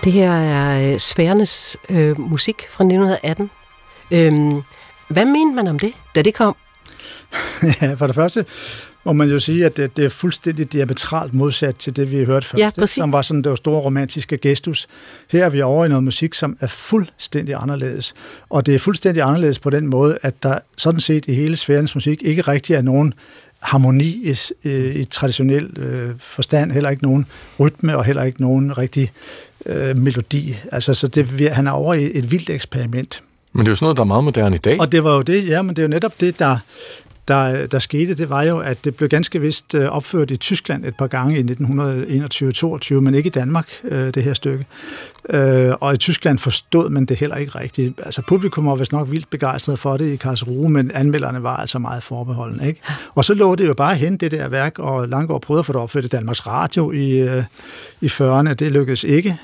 [0.03, 3.49] Det her er øh, Sværnes øh, musik fra 1918.
[4.11, 4.61] Øhm,
[5.07, 6.55] hvad mente man om det, da det kom?
[7.81, 8.45] ja, for det første
[9.05, 12.47] må man jo sige, at det, det er fuldstændig diametralt modsat til det, vi hørte
[12.47, 12.59] først.
[12.59, 12.95] Ja, præcis.
[12.95, 14.87] som var sådan det var store romantiske gestus.
[15.31, 18.13] Her er vi over i noget musik, som er fuldstændig anderledes.
[18.49, 21.95] Og det er fuldstændig anderledes på den måde, at der sådan set i hele sfærens
[21.95, 23.13] musik ikke rigtig er nogen
[23.63, 27.25] harmoni i, i traditionel øh, forstand, heller ikke nogen
[27.59, 29.11] rytme og heller ikke nogen rigtig
[29.65, 30.55] øh, melodi.
[30.71, 33.23] Altså, så det, han er over i et vildt eksperiment.
[33.53, 34.79] Men det er jo sådan noget, der er meget moderne i dag.
[34.79, 36.57] Og det var jo det, ja, men det er jo netop det, der,
[37.27, 40.85] der, der skete, det var jo, at det blev ganske vist øh, opført i Tyskland
[40.85, 41.43] et par gange i
[42.93, 44.65] 1921-22, men ikke i Danmark, øh, det her stykke.
[45.29, 48.01] Øh, og i Tyskland forstod man det heller ikke rigtigt.
[48.05, 51.79] Altså publikum var vist nok vildt begejstret for det i Karlsruhe, men anmelderne var altså
[51.79, 52.67] meget forbeholdende.
[52.67, 52.81] Ikke?
[53.15, 55.73] Og så lå det jo bare hen, det der værk, og Langgaard prøvede at få
[55.73, 57.21] det opført i Danmarks Radio i,
[58.01, 58.53] i 40'erne.
[58.53, 59.37] Det lykkedes ikke.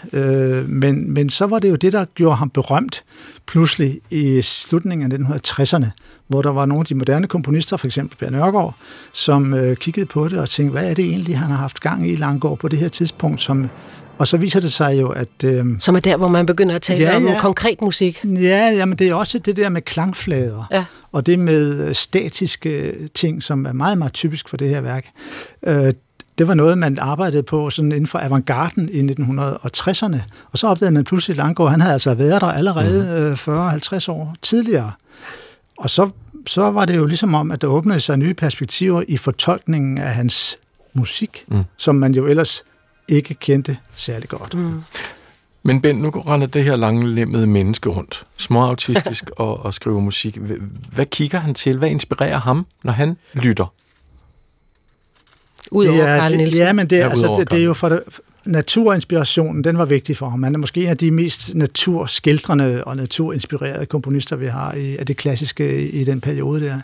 [0.68, 3.04] Men, men så var det jo det, der gjorde ham berømt
[3.48, 5.86] pludselig i slutningen af 1960'erne,
[6.28, 8.76] hvor der var nogle af de moderne komponister, for eksempel Bjørn Nørgaard,
[9.12, 12.10] som øh, kiggede på det og tænkte, hvad er det egentlig, han har haft gang
[12.10, 13.70] i Langgaard på det her tidspunkt, som
[14.20, 15.44] og så viser det sig jo, at...
[15.44, 17.40] Øh, Som er der, hvor man begynder at tale ja, om ja.
[17.40, 18.26] konkret musik.
[18.26, 20.86] Ja, jamen det er også det der med klangflader, ja.
[21.12, 25.06] og det med øh, statiske ting, som er meget, meget typisk for det her værk.
[25.64, 25.94] Øh,
[26.38, 30.18] det var noget, man arbejdede på sådan inden for avantgarden i 1960'erne.
[30.52, 33.68] Og så opdagede man pludselig, at Langgaard, han havde altså været der allerede mm.
[33.68, 34.92] 40-50 år tidligere.
[35.78, 36.10] Og så,
[36.48, 40.14] så var det jo ligesom om, at der åbnede sig nye perspektiver i fortolkningen af
[40.14, 40.58] hans
[40.94, 41.64] musik, mm.
[41.78, 42.64] som man jo ellers
[43.10, 44.54] ikke kendte særlig godt.
[44.54, 44.82] Mm.
[45.64, 50.38] Men Ben, nu render det her langlemmede menneske rundt, småautistisk og, og skriver musik.
[50.92, 51.78] Hvad kigger han til?
[51.78, 53.74] Hvad inspirerer ham, når han lytter?
[55.72, 56.62] Udover ja, Carl Nielsen?
[56.62, 58.04] Ja, men det, ja, altså, det, det er jo for det,
[58.46, 60.44] naturinspirationen, den var vigtig for ham.
[60.44, 65.06] Han er måske en af de mest naturskildrende og naturinspirerede komponister, vi har i, af
[65.06, 66.82] det klassiske i den periode der.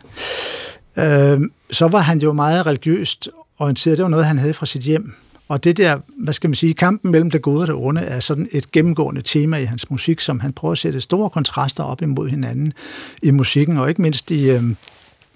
[1.35, 3.97] Øh, så var han jo meget religiøst orienteret.
[3.97, 5.13] Det var noget, han havde fra sit hjem.
[5.47, 8.19] Og det der, hvad skal man sige, kampen mellem det gode og det onde, er
[8.19, 12.01] sådan et gennemgående tema i hans musik, som han prøver at sætte store kontraster op
[12.01, 12.73] imod hinanden
[13.21, 14.63] i musikken, og ikke mindst i, øh,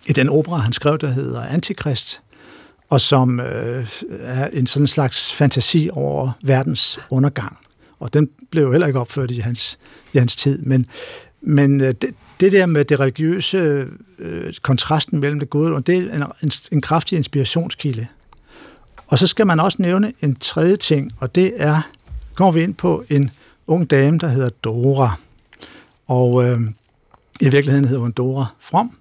[0.07, 2.21] i den opera, han skrev, der hedder Antikrist,
[2.89, 3.87] og som øh,
[4.19, 7.57] er en sådan slags fantasi over verdens undergang.
[7.99, 9.79] Og den blev jo heller ikke opført i hans,
[10.13, 10.57] i hans tid.
[10.57, 10.85] Men,
[11.41, 13.87] men øh, det, det der med det religiøse,
[14.19, 18.07] øh, kontrasten mellem det gode, og det er en, en, en kraftig inspirationskilde.
[19.09, 21.81] Og så skal man også nævne en tredje ting, og det er,
[22.35, 23.31] kommer vi ind på en
[23.67, 25.15] ung dame, der hedder Dora.
[26.07, 26.59] Og øh,
[27.41, 28.97] i virkeligheden hedder hun Dora From.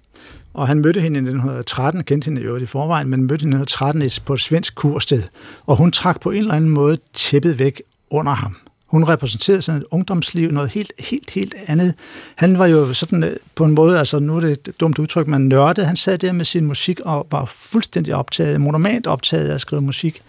[0.53, 3.61] Og han mødte hende i 1913, kendte hende jo i forvejen, men mødte hende i
[3.61, 5.23] 1913 på et svensk kursted.
[5.65, 8.57] Og hun trak på en eller anden måde tæppet væk under ham.
[8.89, 11.93] Hun repræsenterede sådan et ungdomsliv, noget helt, helt, helt andet.
[12.35, 15.27] Han var jo sådan øh, på en måde, altså nu er det et dumt udtryk,
[15.27, 15.87] man nørdede.
[15.87, 19.81] Han sad der med sin musik og var fuldstændig optaget, monomant optaget af at skrive
[19.81, 20.21] musik.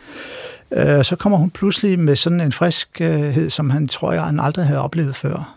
[0.72, 4.66] Øh, så kommer hun pludselig med sådan en friskhed, som han tror jeg, han aldrig
[4.66, 5.56] havde oplevet før.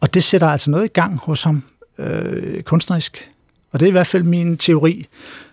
[0.00, 1.62] Og det sætter altså noget i gang hos ham,
[1.98, 3.30] øh, kunstnerisk.
[3.72, 5.06] Og det er i hvert fald min teori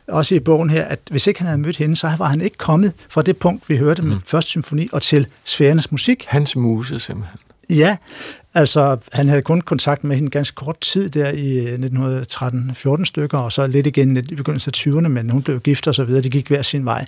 [0.07, 2.57] også i bogen her, at hvis ikke han havde mødt hende, så var han ikke
[2.57, 4.21] kommet fra det punkt, vi hørte med mm.
[4.25, 6.25] første symfoni, og til sfærernes musik.
[6.27, 7.39] Hans muse simpelthen.
[7.69, 7.97] Ja,
[8.53, 11.75] altså han havde kun kontakt med hende ganske kort tid der i
[12.99, 15.95] 1913-14 stykker, og så lidt igen i begyndelsen af 20'erne, men hun blev gift og
[15.95, 17.05] så videre, de gik hver sin vej.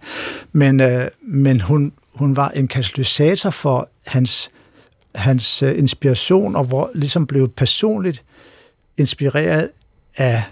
[0.51, 4.51] Men, øh, men hun, hun var en katalysator for hans,
[5.15, 8.23] hans øh, inspiration, og hvor ligesom blev personligt
[8.97, 9.69] inspireret
[10.17, 10.43] af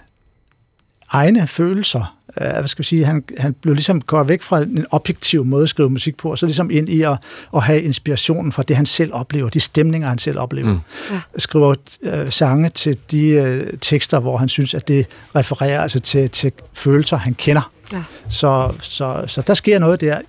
[1.10, 2.18] egne følelser.
[2.42, 5.64] Uh, hvad skal vi sige, han, han blev ligesom gået væk fra en objektiv måde
[5.64, 7.18] at skrive musik på, og så ligesom ind i at,
[7.56, 10.74] at have inspirationen fra det, han selv oplever, de stemninger, han selv oplever.
[10.74, 10.80] Mm.
[11.12, 11.22] Ja.
[11.38, 16.30] Skriver uh, sange til de uh, tekster, hvor han synes, at det refererer altså til,
[16.30, 17.72] til følelser, han kender.
[17.94, 18.04] Ja.
[18.30, 20.20] Så, så, så der sker noget der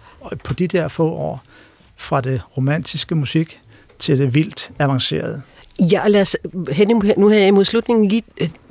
[0.44, 1.42] på de der få år,
[1.96, 3.60] fra det romantiske musik
[3.98, 5.42] til det vildt avancerede.
[5.80, 6.36] Ja, lad os,
[6.72, 8.22] Henning, nu jeg imod slutningen lige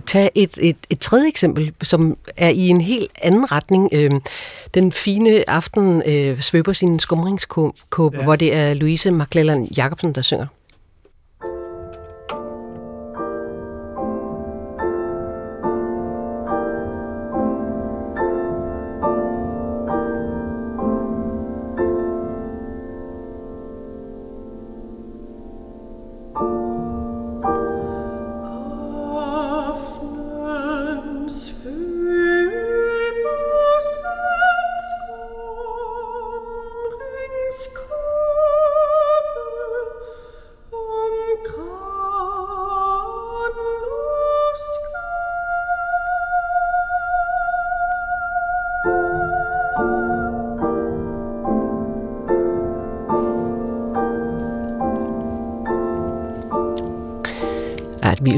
[0.08, 3.90] tage et, et, et tredje eksempel, som er i en helt anden retning.
[3.92, 4.12] Øh,
[4.74, 8.24] den fine aften øh, svøber sin skumringskåbe, ja.
[8.24, 10.48] hvor det er Louise McClellan Jacobsen, der synger.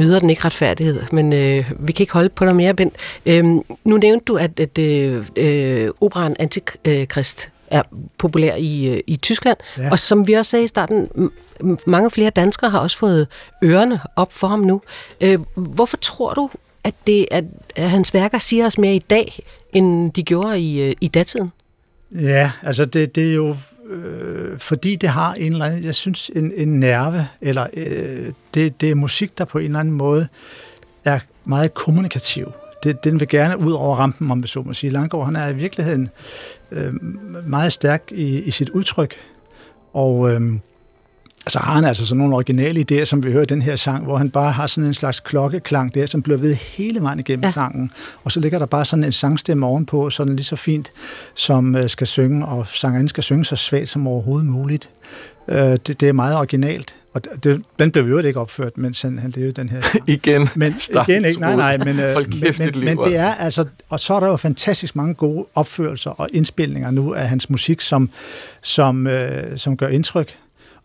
[0.10, 2.94] Yder den ikke retfærdighed, men øh, vi kan ikke holde på dig mere, Bent.
[3.26, 7.82] Øhm, nu nævnte du, at, at øh, øh, operan Antikrist er
[8.18, 9.92] populær i, øh, i Tyskland, ja.
[9.92, 11.10] og som vi også sagde i starten,
[11.88, 13.28] mange flere danskere har også fået
[13.64, 14.82] ørerne op for ham nu.
[15.22, 16.50] Øh, hvorfor tror du,
[16.84, 17.44] at, det, at,
[17.76, 19.40] at hans værker siger os mere i dag,
[19.74, 21.52] end de gjorde i, øh, i datiden?
[22.12, 23.56] Ja, altså det, det er jo
[23.90, 28.82] øh, fordi det har en eller anden, jeg synes, en, en nerve, eller øh, det,
[28.82, 30.28] det er musik, der på en eller anden måde
[31.06, 32.52] er meget kommunikativ.
[32.84, 34.90] Det, den vil gerne ud over rampen, om vi så må sige.
[34.90, 36.10] Langgaard, han er i virkeligheden
[36.72, 36.94] øh,
[37.48, 39.16] meget stærk i, i sit udtryk,
[39.94, 40.42] og øh,
[41.52, 44.04] så har han altså sådan nogle originale idéer, som vi hører i den her sang,
[44.04, 47.44] hvor han bare har sådan en slags klokkeklang der, som bliver ved hele vejen igennem
[47.44, 47.52] ja.
[47.52, 47.92] sangen.
[48.24, 50.92] Og så ligger der bare sådan en sangstemme ovenpå, sådan lige så fint,
[51.34, 54.90] som øh, skal synge, og sangeren skal synge så svagt som overhovedet muligt.
[55.48, 56.96] Øh, det, det er meget originalt.
[57.14, 59.82] Og det, den blev jo ikke opført, mens han, han levede den her.
[60.08, 60.50] igen.
[60.56, 60.76] Men,
[61.08, 64.14] igen ikke, nej, nej, men, øh, kæft, men, men, men det er altså, og så
[64.14, 68.10] er der jo fantastisk mange gode opførelser og indspilninger nu af hans musik, som,
[68.62, 70.38] som, øh, som gør indtryk.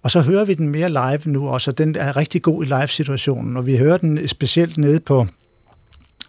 [0.05, 2.67] Og så hører vi den mere live nu også, og den er rigtig god i
[2.67, 5.27] live-situationen, og vi hører den specielt nede på,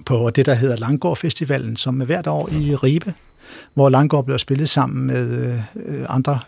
[0.05, 3.13] på det, der hedder Langgård Festivalen, som er hvert år i Ribe,
[3.73, 6.39] hvor Langgård bliver spillet sammen med øh, andre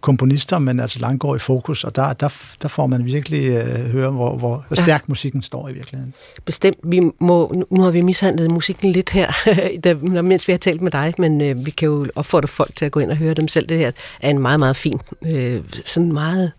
[0.00, 2.28] komponister, men altså Langgaard i fokus, og der, der,
[2.62, 5.04] der får man virkelig øh, høre, hvor, hvor, hvor stærk ja.
[5.06, 6.14] musikken står i virkeligheden.
[6.44, 6.78] Bestemt.
[6.82, 9.32] Vi må, nu har vi mishandlet musikken lidt her,
[9.84, 12.84] der, mens vi har talt med dig, men øh, vi kan jo opfordre folk til
[12.84, 13.68] at gå ind og høre dem selv.
[13.68, 16.52] Det her er en meget, meget fin, øh, sådan meget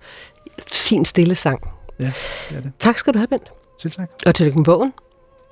[0.72, 1.60] fin stille sang.
[2.00, 2.12] Ja,
[2.50, 2.72] det er det.
[2.80, 3.52] Tak skal du have, Bent.
[3.82, 4.10] Selv tak.
[4.26, 4.94] Og tillykke med bogen.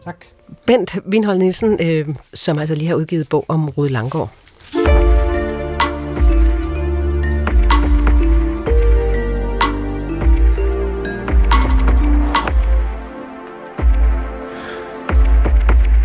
[0.04, 0.26] Tak.
[0.66, 4.32] Bent Windhold Nielsen, øh, som altså lige har udgivet bog om Røde Langgaard.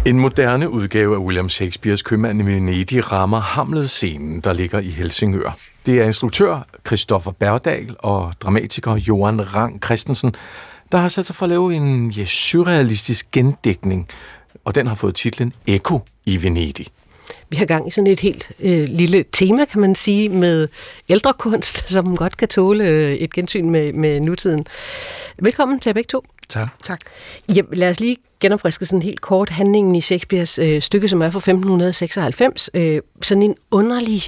[0.09, 5.59] En moderne udgave af William Shakespeares Købmand i Venedig rammer Hamlet-scenen, der ligger i Helsingør.
[5.87, 10.35] Det er instruktør Christoffer Berdal og dramatiker Johan Rang Christensen,
[10.92, 14.09] der har sat sig for at lave en ja, surrealistisk gendækning,
[14.64, 16.87] og den har fået titlen Eko i Venedig.
[17.49, 20.68] Vi har gang i sådan et helt øh, lille tema, kan man sige, med
[21.09, 24.66] ældre kunst, som godt kan tåle øh, et gensyn med, med nutiden.
[25.38, 26.25] Velkommen til begge to.
[26.48, 26.68] Tak.
[26.84, 27.00] tak.
[27.54, 31.30] Ja, lad os lige genopfriske sådan helt kort handlingen i Shakespeares øh, stykke, som er
[31.30, 32.70] fra 1596.
[32.74, 34.22] Øh, sådan en underlig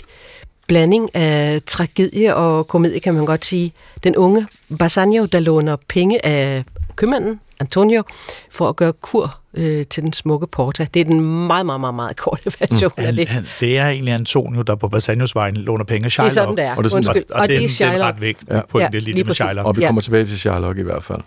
[0.68, 3.72] blanding af tragedie og komedie, kan man godt sige.
[4.04, 4.46] Den unge
[4.78, 6.64] Bassanio, der låner penge af
[6.96, 8.02] købmanden, Antonio,
[8.50, 10.86] for at gøre kur øh, til den smukke Porta.
[10.94, 13.04] Det er den meget, meget, meget, meget korte version mm.
[13.04, 13.28] af det.
[13.28, 16.30] Han, det er egentlig Antonio, der på Bassanios vej låner penge af Shylock.
[16.30, 16.76] Det er sådan, det er.
[16.76, 18.60] Og det er, sådan, og, og, og det, er, det er ret væk ja.
[18.68, 19.66] på ja, det lille med Shylock.
[19.66, 21.20] Og vi kommer tilbage til Shylock i hvert fald.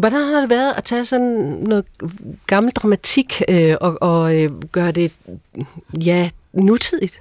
[0.00, 1.84] Hvordan har det været at tage sådan noget
[2.46, 5.12] gammel dramatik øh, og, og øh, gøre det
[5.92, 7.20] ja, nutidigt?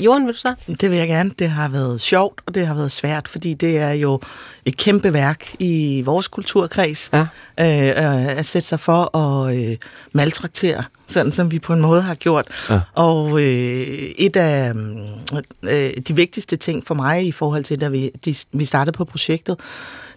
[0.00, 0.54] Jorden, vil du så?
[0.80, 1.30] Det vil jeg gerne.
[1.38, 4.20] Det har været sjovt, og det har været svært, fordi det er jo
[4.64, 7.20] et kæmpe værk i vores kulturkreds ja.
[7.20, 9.76] øh, at sætte sig for at øh,
[10.12, 12.48] maltraktere, sådan som vi på en måde har gjort.
[12.70, 12.80] Ja.
[12.94, 13.46] Og øh,
[14.18, 14.72] et af
[15.62, 19.04] øh, de vigtigste ting for mig i forhold til, da vi, de, vi startede på
[19.04, 19.60] projektet,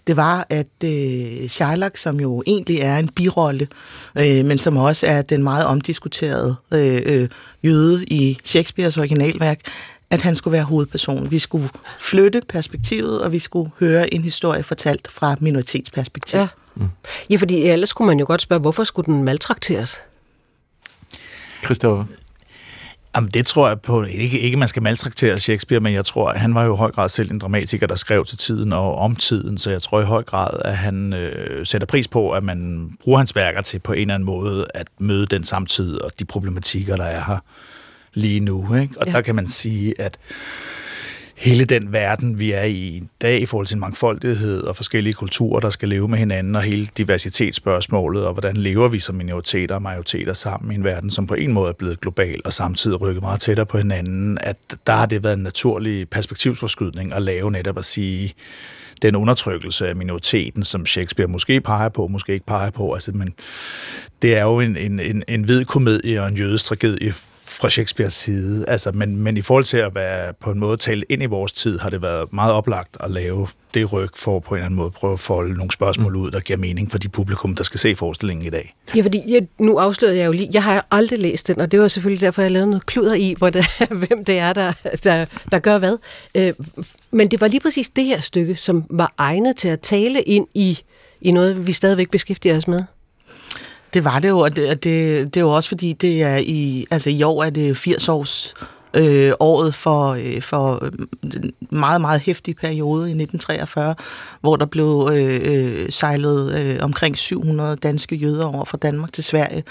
[0.10, 3.67] det var, at øh, Shylock, som jo egentlig er en birolle,
[4.15, 7.30] øh, men som også er den meget omdiskuterede øh, øh,
[7.63, 9.60] jøde i Shakespeares originalværk,
[10.10, 11.32] at han skulle være hovedperson.
[11.32, 11.69] Vi skulle
[12.00, 16.39] flytte perspektivet, og vi skulle høre en historie fortalt fra minoritetsperspektiv.
[16.39, 16.88] Ja, mm.
[17.30, 19.95] ja fordi ellers skulle man jo godt spørge, hvorfor skulle den maltrakteres?
[21.65, 22.06] Christoffer?
[23.15, 24.04] Jamen, det tror jeg på.
[24.04, 26.91] Ikke, ikke man skal maltraktere Shakespeare, men jeg tror, at han var jo i høj
[26.91, 30.06] grad selv en dramatiker, der skrev til tiden og om tiden, så jeg tror i
[30.06, 33.93] høj grad, at han øh, sætter pris på, at man bruger hans værker til på
[33.93, 37.38] en eller anden måde at møde den samtid og de problematikker, der er her
[38.13, 38.76] lige nu.
[38.76, 38.93] Ikke?
[39.00, 39.12] Og ja.
[39.12, 40.17] der kan man sige, at
[41.39, 45.13] hele den verden, vi er i i dag i forhold til en mangfoldighed og forskellige
[45.13, 49.75] kulturer, der skal leve med hinanden, og hele diversitetsspørgsmålet, og hvordan lever vi som minoriteter
[49.75, 53.02] og majoriteter sammen i en verden, som på en måde er blevet global, og samtidig
[53.02, 57.52] rykket meget tættere på hinanden, at der har det været en naturlig perspektivsforskydning at lave
[57.52, 58.34] netop at sige,
[59.02, 62.93] den undertrykkelse af minoriteten, som Shakespeare måske peger på, måske ikke peger på.
[62.93, 63.34] Altså, men
[64.21, 67.13] det er jo en, en, en, en hvid komedie og en jødes tragedie
[67.60, 68.65] fra Shakespeares side.
[68.67, 71.52] Altså, men, men i forhold til at være på en måde tale ind i vores
[71.52, 74.76] tid, har det været meget oplagt at lave det ryg for på en eller anden
[74.76, 76.22] måde prøve at folde nogle spørgsmål mm.
[76.22, 78.76] ud, der giver mening for de publikum, der skal se forestillingen i dag.
[78.95, 81.80] Ja, fordi jeg, nu afslørede jeg jo lige, jeg har aldrig læst den, og det
[81.80, 83.65] var selvfølgelig derfor, jeg lavede noget kluder i, hvor det,
[84.08, 85.98] hvem det er, der, der, der gør hvad.
[86.36, 86.54] Øh,
[87.12, 90.48] men det var lige præcis det her stykke, som var egnet til at tale ind
[90.54, 90.80] i,
[91.22, 92.84] i noget, vi stadigvæk beskæftiger os med.
[93.93, 96.86] Det var det jo, og det, det, det er jo også fordi, det er i,
[96.91, 98.54] altså i år er det 80 års
[98.93, 100.89] øh, året for, øh, for
[101.23, 103.95] en meget, meget hæftig periode i 1943,
[104.41, 109.23] hvor der blev øh, øh, sejlet øh, omkring 700 danske jøder over fra Danmark til
[109.23, 109.63] Sverige.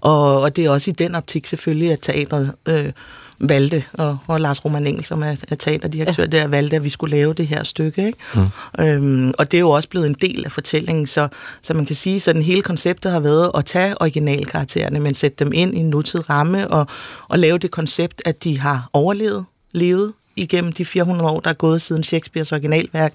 [0.00, 2.92] Og, og det er også i den optik selvfølgelig, at teatret øh,
[3.38, 6.26] valgte, og, og Lars Roman Engel, som er, er teaterdirektør ja.
[6.26, 8.06] der, valgte, at vi skulle lave det her stykke.
[8.06, 8.18] Ikke?
[8.34, 8.84] Mm.
[8.84, 11.28] Øhm, og det er jo også blevet en del af fortællingen, så,
[11.62, 15.52] så man kan sige, at hele konceptet har været at tage originalkaraktererne, men sætte dem
[15.54, 16.86] ind i en nutid ramme, og,
[17.28, 21.54] og lave det koncept, at de har overlevet, levet igennem de 400 år, der er
[21.54, 23.14] gået siden Shakespeares originalværk,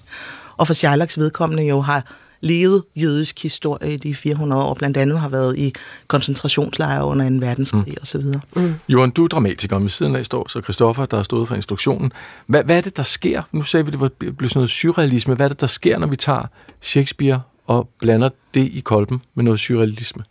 [0.56, 2.04] og for Sherlocks vedkommende jo har
[2.42, 5.72] levet jødisk historie i de 400 år, blandt andet har været i
[6.06, 8.02] koncentrationslejre under en verdenskrig mm.
[8.02, 8.22] osv.
[8.56, 8.74] Mm.
[8.88, 12.12] Johan, du er dramatiker, med siden af står så Christoffer, der har stået for instruktionen.
[12.46, 13.42] Hvad, hvad er det, der sker?
[13.52, 15.34] Nu sagde vi, det var blevet sådan noget surrealisme.
[15.34, 16.44] Hvad er det, der sker, når vi tager
[16.80, 20.24] Shakespeare og blander det i kolben med noget surrealisme?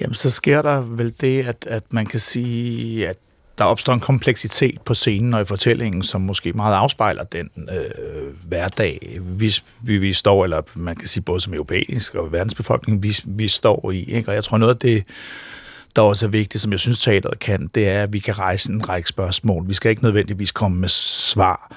[0.00, 3.16] Jamen, så sker der vel det, at, at man kan sige, at
[3.58, 8.48] der opstår en kompleksitet på scenen og i fortællingen, som måske meget afspejler den øh,
[8.48, 13.16] hverdag, vi, vi, vi står, eller man kan sige både som europæisk og verdensbefolkning, vi,
[13.24, 14.04] vi står i.
[14.04, 14.28] Ikke?
[14.28, 15.04] Og jeg tror noget af det,
[15.96, 18.72] der også er vigtigt, som jeg synes teateret kan, det er, at vi kan rejse
[18.72, 19.68] en række spørgsmål.
[19.68, 21.72] Vi skal ikke nødvendigvis komme med svar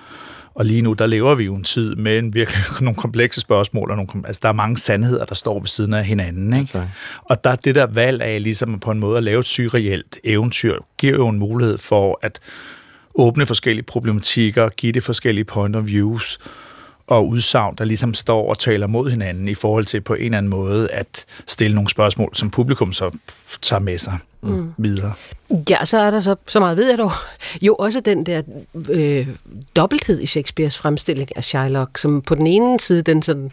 [0.58, 3.92] og lige nu, der lever vi jo en tid med en virkelig nogle komplekse spørgsmål,
[3.92, 6.54] og nogle, altså der er mange sandheder, der står ved siden af hinanden.
[6.54, 6.78] Ikke?
[6.78, 6.88] Okay.
[7.24, 10.76] Og der det der valg af ligesom på en måde at lave et surreelt eventyr,
[10.98, 12.40] giver jo en mulighed for at
[13.16, 16.40] åbne forskellige problematikker, give det forskellige point of views,
[17.08, 20.38] og udsagn, der ligesom står og taler mod hinanden i forhold til på en eller
[20.38, 23.12] anden måde at stille nogle spørgsmål, som publikum så
[23.62, 24.74] tager med sig mm.
[24.78, 25.14] videre.
[25.70, 27.12] Ja, så er der så, så meget ved jeg dog,
[27.62, 28.42] jo også den der
[28.90, 29.28] øh,
[29.76, 33.52] dobbelthed i Shakespeares fremstilling af Shylock, som på den ene side den sådan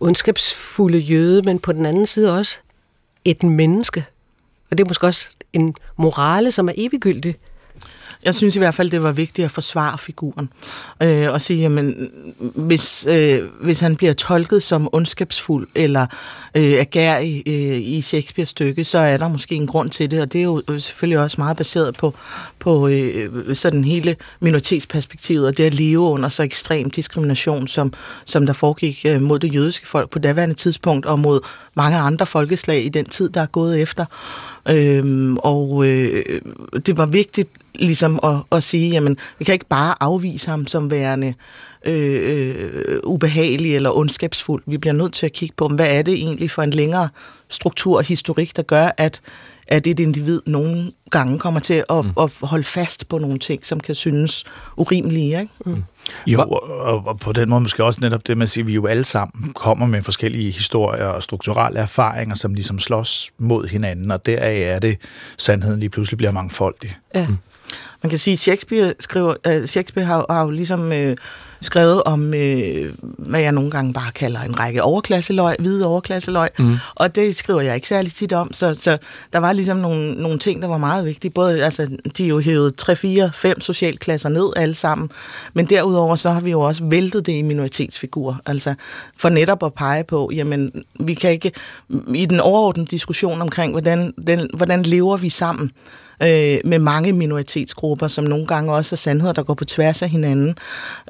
[0.00, 2.58] ondskabsfulde jøde, men på den anden side også
[3.24, 4.04] et menneske.
[4.70, 7.36] Og det er måske også en morale, som er eviggyldig
[8.24, 10.48] jeg synes i hvert fald, det var vigtigt at forsvare figuren.
[11.02, 12.10] Øh, og sige, jamen,
[12.54, 16.06] hvis, øh, hvis han bliver tolket som ondskabsfuld eller
[16.54, 20.32] øh, agerig øh, i Shakespeares stykke, så er der måske en grund til det, og
[20.32, 22.14] det er jo øh, selvfølgelig også meget baseret på,
[22.58, 27.92] på øh, sådan hele minoritetsperspektivet, og det at leve under så ekstrem diskrimination, som,
[28.24, 31.40] som der foregik øh, mod det jødiske folk på daværende tidspunkt, og mod
[31.74, 34.04] mange andre folkeslag i den tid, der er gået efter.
[34.68, 36.40] Øhm, og øh,
[36.86, 40.90] det var vigtigt ligesom at, at sige, jamen, vi kan ikke bare afvise ham som
[40.90, 41.34] værende
[41.84, 44.62] øh, øh, ubehagelig eller ondskabsfuld.
[44.66, 47.08] Vi bliver nødt til at kigge på, hvad er det egentlig for en længere
[47.48, 49.20] struktur og historik, der gør, at,
[49.66, 52.10] at et individ nogle gange kommer til at, mm.
[52.20, 54.44] at holde fast på nogle ting, som kan synes
[54.76, 55.40] urimelige.
[55.40, 55.52] Ikke?
[55.66, 55.82] Mm.
[56.26, 58.72] Jo, og, og på den måde måske også netop det med at sige, at vi
[58.72, 64.10] jo alle sammen kommer med forskellige historier og strukturelle erfaringer, som ligesom slås mod hinanden,
[64.10, 64.98] og deraf er det,
[65.38, 66.96] sandheden lige pludselig bliver mangfoldig.
[67.14, 67.26] Ja.
[67.28, 67.36] Mm.
[68.02, 71.14] Man kan sige, at Shakespeare, skriver, uh, Shakespeare har, har jo ligesom uh,
[71.60, 72.32] skrevet om, uh,
[73.18, 76.76] hvad jeg nogle gange bare kalder en række overklasseløg, hvide overklasseløg, mm.
[76.94, 78.98] og det skriver jeg ikke særlig tit om, så, så
[79.32, 81.30] der var ligesom nogle, nogle ting, der var meget vigtige.
[81.30, 85.10] Både, altså, de er jo hævet 3, 4, 5 socialklasser ned alle sammen,
[85.54, 88.74] men derudover så har vi jo også væltet det i minoritetsfigurer, altså
[89.16, 91.52] for netop at pege på, jamen, vi kan ikke,
[92.14, 95.70] i den overordnede diskussion omkring, hvordan, den, hvordan lever vi sammen,
[96.22, 100.08] øh, med mange minoritetsgrupper, som nogle gange også er sandheder, der går på tværs af
[100.08, 100.58] hinanden.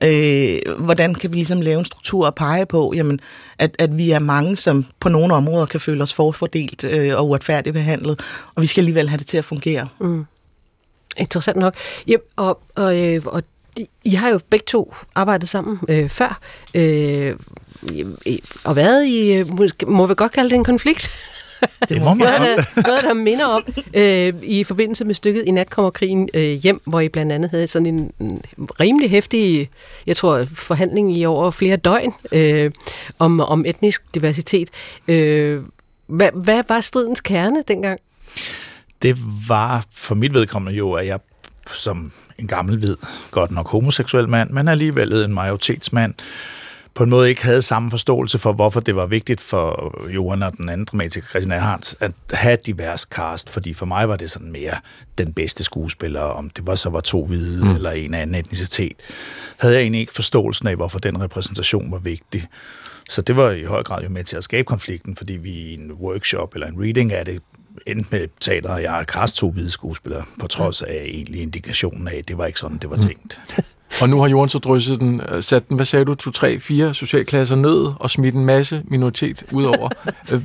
[0.03, 3.21] Øh, hvordan kan vi ligesom lave en struktur og pege på, jamen,
[3.59, 7.29] at, at vi er mange, som på nogle områder kan føle os forfordelt øh, og
[7.29, 8.21] uretfærdigt behandlet,
[8.55, 9.89] og vi skal alligevel have det til at fungere.
[10.01, 10.25] Mm.
[11.17, 11.75] Interessant nok.
[12.07, 13.43] Ja, og, og, øh, og
[14.05, 16.41] I har jo begge to arbejdet sammen øh, før,
[16.75, 17.35] øh,
[18.65, 19.47] og været i, øh,
[19.87, 21.11] må vi godt kalde det en konflikt?
[21.89, 23.65] Det må man noget, der, noget, der minder om,
[23.95, 27.51] øh, i forbindelse med stykket I nat kommer krigen øh, hjem, hvor I blandt andet
[27.51, 28.43] havde sådan en, en
[28.81, 29.71] rimelig hæftig,
[30.07, 32.71] jeg tror, forhandling i over flere døgn øh,
[33.19, 34.69] om, om etnisk diversitet.
[35.09, 35.63] Øh,
[36.07, 38.01] hvad, hvad var stridens kerne dengang?
[39.03, 39.17] Det
[39.49, 41.19] var for mit vedkommende jo, at jeg
[41.75, 42.97] som en gammel hvid,
[43.31, 46.15] godt nok homoseksuel mand, men alligevel en majoritetsmand,
[46.97, 50.57] på en måde ikke havde samme forståelse for, hvorfor det var vigtigt for Johan og
[50.57, 54.53] den anden dramatiker, Christian Erhardt, at have divers cast, fordi for mig var det sådan
[54.53, 54.75] mere
[55.19, 57.75] den bedste skuespiller, om det var så var to hvide mm.
[57.75, 58.93] eller en anden etnicitet.
[59.57, 62.47] Havde jeg egentlig ikke forståelsen af, hvorfor den repræsentation var vigtig.
[63.11, 65.75] Så det var i høj grad jo med til at skabe konflikten, fordi vi i
[65.75, 67.43] en workshop eller en reading af det
[67.87, 72.09] endte med teater, og jeg har cast to hvide skuespillere, på trods af egentlig indikationen
[72.09, 73.03] af, at det var ikke sådan, det var mm.
[73.03, 73.41] tænkt.
[74.01, 76.61] Og nu har Jorden så drysset den, øh, sat den, hvad sagde du, to, tre,
[76.61, 79.89] fire socialklasser ned og smidt en masse minoritet ud over.
[80.33, 80.41] Øh,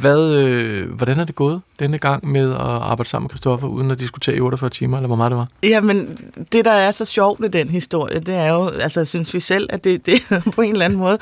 [0.00, 3.90] hvad, øh, hvordan er det gået denne gang med at arbejde sammen med Christoffer, uden
[3.90, 5.48] at diskutere i 48 timer, eller hvor meget det var?
[5.62, 6.18] Jamen,
[6.52, 9.68] det der er så sjovt med den historie, det er jo, altså synes vi selv,
[9.70, 11.18] at det, det er på en eller anden måde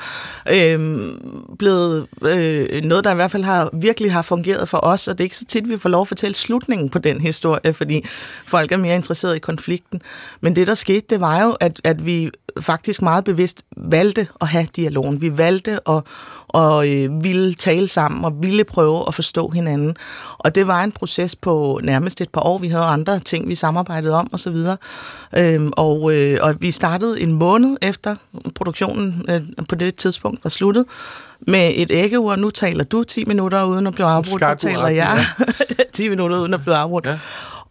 [0.49, 0.79] øh,
[1.59, 5.23] blevet øh, noget, der i hvert fald har virkelig har fungeret for os, og det
[5.23, 8.05] er ikke så tit, vi får lov at fortælle slutningen på den historie, fordi
[8.45, 10.01] folk er mere interesserede i konflikten.
[10.41, 14.47] Men det, der skete, det var jo, at, at vi faktisk meget bevidst valgte at
[14.47, 15.21] have dialogen.
[15.21, 16.03] Vi valgte at,
[16.53, 19.95] at øh, ville tale sammen og ville prøve at forstå hinanden.
[20.37, 22.57] Og det var en proces på nærmest et par år.
[22.57, 24.57] Vi havde andre ting, vi samarbejdede om osv.
[25.37, 28.15] Øhm, og, øh, og vi startede en måned efter
[28.55, 30.85] produktionen øh, på det tidspunkt var sluttet
[31.47, 32.35] med et æggeur.
[32.35, 34.41] Nu taler du 10 minutter uden at blive afbrudt.
[34.41, 35.17] Nu taler jeg
[35.93, 37.05] 10 minutter uden at blive afbrudt.
[37.05, 37.19] Ja.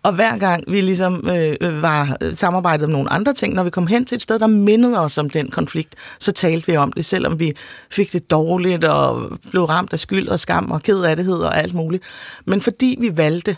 [0.03, 3.71] Og hver gang vi ligesom øh, var øh, samarbejdet om nogle andre ting, når vi
[3.71, 6.93] kom hen til et sted, der mindede os om den konflikt, så talte vi om
[6.93, 7.53] det, selvom vi
[7.91, 12.05] fik det dårligt og blev ramt af skyld og skam og kedelighed og alt muligt.
[12.45, 13.57] Men fordi vi valgte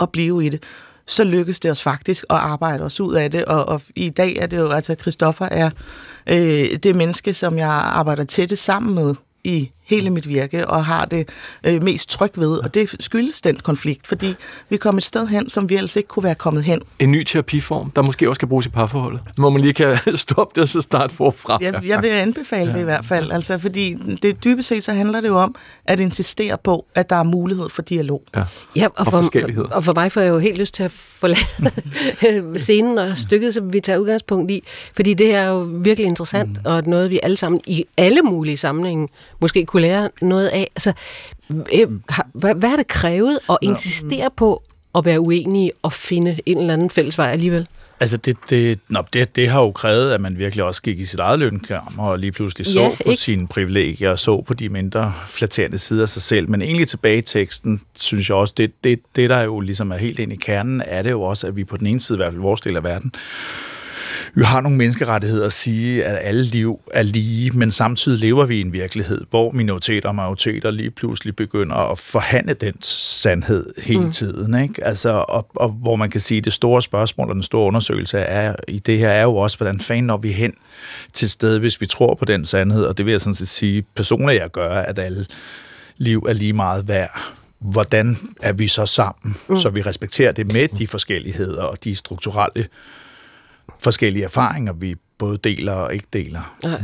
[0.00, 0.62] at blive i det,
[1.06, 4.36] så lykkedes det os faktisk at arbejde os ud af det, og, og i dag
[4.36, 5.70] er det jo, altså Christoffer er
[6.26, 9.14] øh, det menneske, som jeg arbejder tætte sammen med
[9.44, 11.28] i hele mit virke, og har det
[11.64, 12.58] øh, mest tryg ved.
[12.58, 14.34] Og det skyldes den konflikt, fordi
[14.68, 16.80] vi kom et sted hen, som vi ellers ikke kunne være kommet hen.
[16.98, 19.20] En ny terapiform, der måske også kan bruges i parforholdet.
[19.36, 21.58] Hvor man lige kan stoppe det og så starte forfra.
[21.60, 22.76] Jeg, jeg vil anbefale ja.
[22.76, 23.32] det i hvert fald.
[23.32, 27.16] Altså, fordi det dybest set så handler det jo om at insistere på, at der
[27.16, 28.22] er mulighed for dialog.
[28.36, 28.42] Ja,
[28.76, 32.58] ja og, for, og, og for mig får jeg jo helt lyst til at forlade
[32.66, 34.62] scenen og stykket, som vi tager udgangspunkt i.
[34.96, 36.56] Fordi det her er jo virkelig interessant, mm.
[36.64, 39.08] og noget vi alle sammen i alle mulige sammenhænge
[39.40, 40.70] måske kunne lære noget af.
[40.76, 40.92] Altså,
[41.50, 41.88] øh,
[42.32, 44.62] hvad, hvad er det krævet at insistere på
[44.94, 47.68] at være uenige og finde en eller anden fælles vej alligevel?
[48.00, 51.04] Altså, det, det, nå, det, det har jo krævet, at man virkelig også gik i
[51.04, 53.22] sit eget lønkammer og lige pludselig så ja, på ikke?
[53.22, 56.50] sine privilegier og så på de mindre flatterende sider af sig selv.
[56.50, 59.96] Men egentlig tilbage i teksten, synes jeg også, det, det, det der jo ligesom er
[59.96, 62.18] helt ind i kernen, er det jo også, at vi på den ene side, i
[62.18, 63.12] hvert fald vores del af verden,
[64.36, 68.58] vi har nogle menneskerettigheder at sige, at alle liv er lige, men samtidig lever vi
[68.58, 74.00] i en virkelighed, hvor minoriteter og majoriteter lige pludselig begynder at forhandle den sandhed hele
[74.00, 74.10] mm.
[74.10, 74.62] tiden.
[74.62, 74.86] Ikke?
[74.86, 78.18] Altså, og, og hvor man kan sige, at det store spørgsmål og den store undersøgelse
[78.18, 80.54] er, i det her er jo også, hvordan fanden når vi hen
[81.12, 83.82] til sted, hvis vi tror på den sandhed, og det vil jeg sådan set sige,
[83.82, 85.26] personligt jeg gør, at alle
[85.96, 87.20] liv er lige meget værd
[87.58, 89.56] hvordan er vi så sammen, mm.
[89.56, 92.66] så vi respekterer det med de forskelligheder og de strukturelle
[93.80, 96.56] forskellige erfaringer, vi både deler og ikke deler.
[96.64, 96.76] Ja.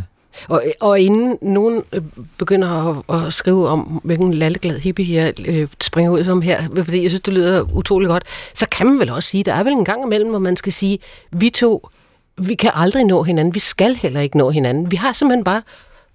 [0.49, 2.03] Og, og inden nogen øh,
[2.39, 7.03] begynder at, at skrive om, hvilken lalleglad hippie jeg øh, springer ud som her, fordi
[7.03, 8.25] jeg synes, det lyder utrolig godt,
[8.55, 10.73] så kan man vel også sige, der er vel en gang imellem, hvor man skal
[10.73, 10.99] sige,
[11.31, 11.89] vi to,
[12.37, 14.91] vi kan aldrig nå hinanden, vi skal heller ikke nå hinanden.
[14.91, 15.63] Vi har simpelthen bare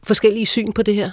[0.04, 1.12] forskellige syn på det her.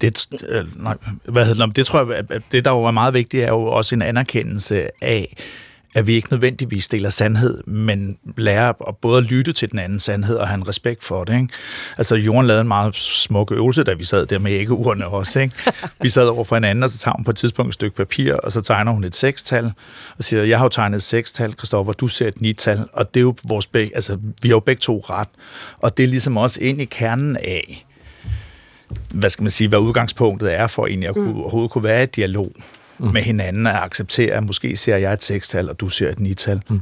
[0.00, 3.14] Det, øh, nej, hvad hedder det, det tror jeg, at det der jo er meget
[3.14, 5.36] vigtigt, er jo også en anerkendelse af,
[5.94, 10.36] at vi ikke nødvendigvis deler sandhed, men lærer at både lytte til den anden sandhed
[10.36, 11.34] og have en respekt for det.
[11.34, 11.48] Ikke?
[11.98, 15.40] Altså, Jorden lavede en meget smuk øvelse, da vi sad der med æggeurene også.
[15.40, 15.72] Ikke?
[16.02, 18.34] Vi sad over for hinanden, og så tager hun på et tidspunkt et stykke papir,
[18.34, 19.72] og så tegner hun et sekstal,
[20.18, 23.20] og siger, jeg har jo tegnet et sekstal, Kristoffer, du ser et nital, og det
[23.20, 25.28] er jo vores begge, altså, vi har jo begge to ret.
[25.78, 27.86] Og det er ligesom også ind i kernen af,
[29.14, 31.40] hvad skal man sige, hvad udgangspunktet er for egentlig at kunne, mm.
[31.40, 32.52] overhovedet kunne være i dialog
[33.02, 33.12] mm.
[33.12, 36.62] med hinanden og acceptere, at måske ser jeg et sekstal, og du ser et nital.
[36.68, 36.80] Mm.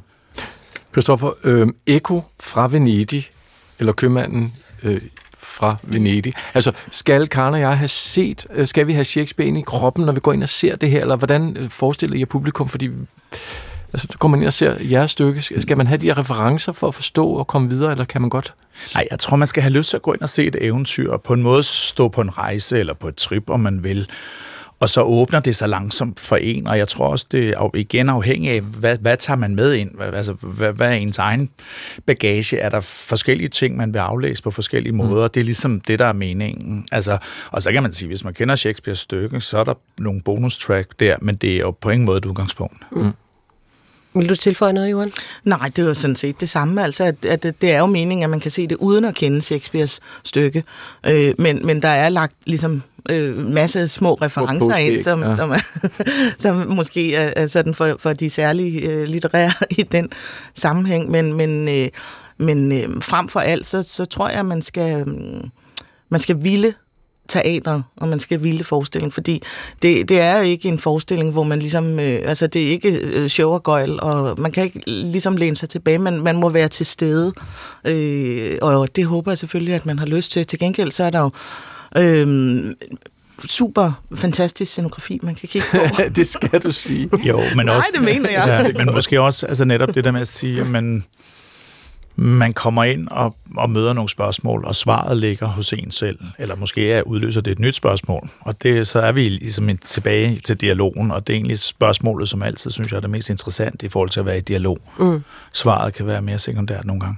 [0.93, 3.31] Christoffer, øh, Eko fra Venedig,
[3.79, 5.01] eller købmanden øh,
[5.39, 6.35] fra Venedig.
[6.55, 10.05] Altså, skal Karen og jeg have set, øh, skal vi have Shakespeare ind i kroppen,
[10.05, 12.91] når vi går ind og ser det her, eller hvordan øh, forestiller I publikum, fordi
[13.93, 15.43] Altså, så kommer man ind og ser jeres stykke.
[15.61, 18.31] Skal man have de her referencer for at forstå og komme videre, eller kan man
[18.31, 18.55] godt?
[18.95, 21.13] Nej, jeg tror, man skal have lyst til at gå ind og se et eventyr,
[21.13, 24.09] og på en måde stå på en rejse eller på et trip, om man vil.
[24.81, 28.09] Og så åbner det sig langsomt for en, og jeg tror også, det er igen
[28.09, 29.91] afhængig af, hvad, hvad tager man med ind?
[30.01, 31.51] Altså, hvad, hvad er ens egen
[32.07, 32.59] bagage?
[32.59, 34.99] Er der forskellige ting, man vil aflæse på forskellige mm.
[34.99, 35.27] måder?
[35.27, 35.31] Mm.
[35.33, 36.87] Det er ligesom det, der er meningen.
[36.93, 37.19] Altså,
[37.51, 40.59] og så kan man sige, hvis man kender Shakespeares stykke, så er der nogle bonus
[40.59, 42.77] track der, men det er jo på ingen måde et udgangspunkt.
[42.93, 43.13] Mm.
[44.15, 45.13] Vil du tilføje noget, Johan?
[45.45, 46.85] Nej, det er jo sådan set det samme.
[46.85, 49.43] Altså, at, at det er jo meningen, at man kan se det uden at kende
[49.43, 50.65] Shakespeares stykke.
[51.07, 55.35] Øh, men, men der er lagt ligesom øh, masse små referencer ind, som, ja.
[55.35, 55.53] som,
[56.39, 60.09] som måske er, er sådan for, for de særlige øh, litterære i den
[60.55, 61.11] sammenhæng.
[61.11, 61.89] Men, men, øh,
[62.39, 65.15] men øh, frem for alt, så, så tror jeg, at man skal, øh,
[66.11, 66.75] man skal ville
[67.31, 69.43] teater, og man skal ville forestilling, fordi
[69.83, 73.29] det, det er ikke en forestilling, hvor man ligesom, øh, altså det er ikke øh,
[73.29, 76.69] show og gøjl, og man kan ikke ligesom læne sig tilbage, men man må være
[76.69, 77.33] til stede,
[77.85, 80.47] øh, og det håber jeg selvfølgelig, at man har lyst til.
[80.47, 81.31] Til gengæld så er der jo
[81.97, 82.75] øh,
[83.49, 85.79] super fantastisk scenografi, man kan kigge på.
[86.17, 87.11] det skal du sige.
[87.27, 88.73] Jo, men også, Nej, det mener jeg.
[88.77, 91.05] Ja, men måske også altså netop det der med at sige, at man,
[92.17, 96.57] man kommer ind og, og møder nogle spørgsmål, og svaret ligger hos en selv, eller
[96.57, 98.29] måske er udløser det et nyt spørgsmål.
[98.41, 102.43] Og det, så er vi ligesom tilbage til dialogen, og det er egentlig spørgsmålet, som
[102.43, 104.79] altid synes jeg er det mest interessante i forhold til at være i dialog.
[104.99, 105.21] Mm.
[105.53, 107.17] Svaret kan være mere sekundært nogle gange.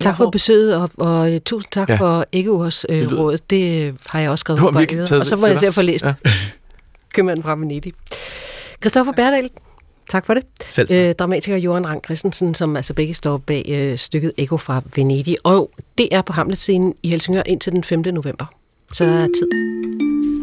[0.00, 1.96] Tak for besøget, og, og uh, tusind tak ja.
[1.96, 3.38] for Æggeurs øh, råd.
[3.50, 4.66] Det har jeg også skrevet på
[5.14, 6.14] Og så må jeg se at få læst ja.
[7.14, 7.92] Købmanden fra Venedig.
[8.82, 9.50] Christoffer Berdal,
[10.10, 10.44] Tak for det.
[10.68, 10.96] Selv tak.
[10.96, 15.36] Øh, dramatiker Johan Rang Christensen, som altså begge står bag øh, stykket Eko fra Venedig.
[15.44, 18.00] Og det er på Hamlet-scenen i Helsingør indtil den 5.
[18.00, 18.46] november.
[18.92, 20.39] Så er tid.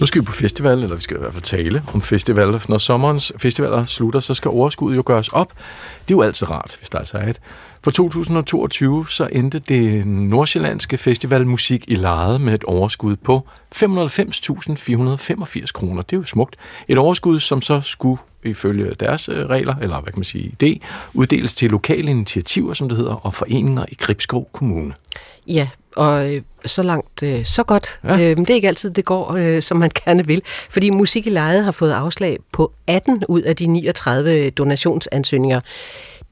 [0.00, 2.64] Nu skal vi på festival, eller vi skal i hvert fald tale om festivaler.
[2.68, 5.52] Når sommerens festivaler slutter, så skal overskuddet jo gøres op.
[6.08, 7.40] Det er jo altid rart, hvis der altså er et.
[7.84, 15.72] For 2022 så endte det nordsjællandske festival Musik i Leje med et overskud på 590.485
[15.72, 16.02] kroner.
[16.02, 16.56] Det er jo smukt.
[16.88, 20.78] Et overskud, som så skulle ifølge deres øh, regler, eller hvad kan man sige, idé,
[21.14, 24.94] uddeles til lokale initiativer, som det hedder, og foreninger i Gribskov Kommune.
[25.46, 27.98] Ja, og øh, så langt, øh, så godt.
[28.04, 28.12] Ja.
[28.12, 30.42] Øh, men det er ikke altid, det går, øh, som man gerne vil.
[30.46, 35.60] Fordi Musik i Lejet har fået afslag på 18 ud af de 39 donationsansøgninger.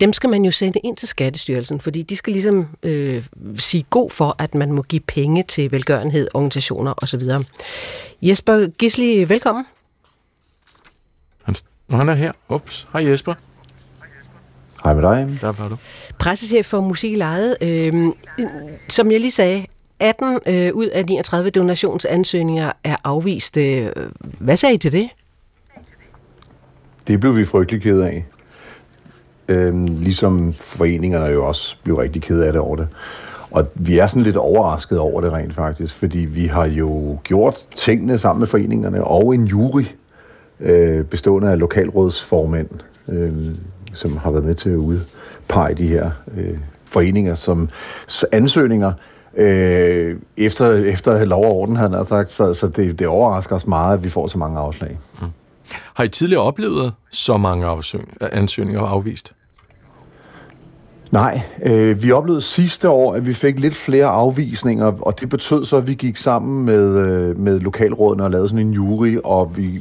[0.00, 3.24] Dem skal man jo sende ind til Skattestyrelsen, fordi de skal ligesom øh,
[3.58, 7.22] sige god for, at man må give penge til velgørenhed, organisationer osv.
[8.22, 9.64] Jesper Gisli, velkommen.
[11.42, 11.54] Han,
[11.90, 12.32] han er her.
[12.48, 12.88] Ups.
[12.92, 13.34] Hej Jesper.
[14.84, 15.28] Hej med dig.
[15.40, 15.76] Der var du.
[16.18, 17.56] Pressechef for Musik Lejet.
[17.62, 18.12] Øh,
[18.88, 19.66] som jeg lige sagde,
[20.00, 23.56] 18 øh, ud af 39 donationsansøgninger er afvist.
[23.56, 23.88] Øh,
[24.38, 25.08] hvad sagde I til det?
[27.06, 28.26] Det blev vi frygtelig ked af.
[29.48, 32.88] Øhm, ligesom foreningerne jo også blev rigtig ked af det over det.
[33.50, 37.56] Og vi er sådan lidt overrasket over det rent faktisk, fordi vi har jo gjort
[37.76, 39.84] tingene sammen med foreningerne og en jury
[40.60, 42.68] øh, bestående af lokalrådsformænd,
[43.08, 43.32] øh,
[43.98, 47.68] som har været med til at udpege de her øh, foreninger som
[48.32, 48.92] ansøgninger
[49.36, 52.32] øh, efter, efter lov og orden, han har sagt.
[52.32, 54.98] Så, så det, det overrasker os meget, at vi får så mange afslag.
[55.20, 55.28] Mm.
[55.94, 57.66] Har I tidligere oplevet så mange
[58.32, 59.34] ansøgninger afvist?
[61.10, 65.64] Nej, øh, vi oplevede sidste år, at vi fik lidt flere afvisninger, og det betød
[65.64, 69.56] så, at vi gik sammen med, øh, med lokalrådene og lavede sådan en jury, og
[69.56, 69.80] vi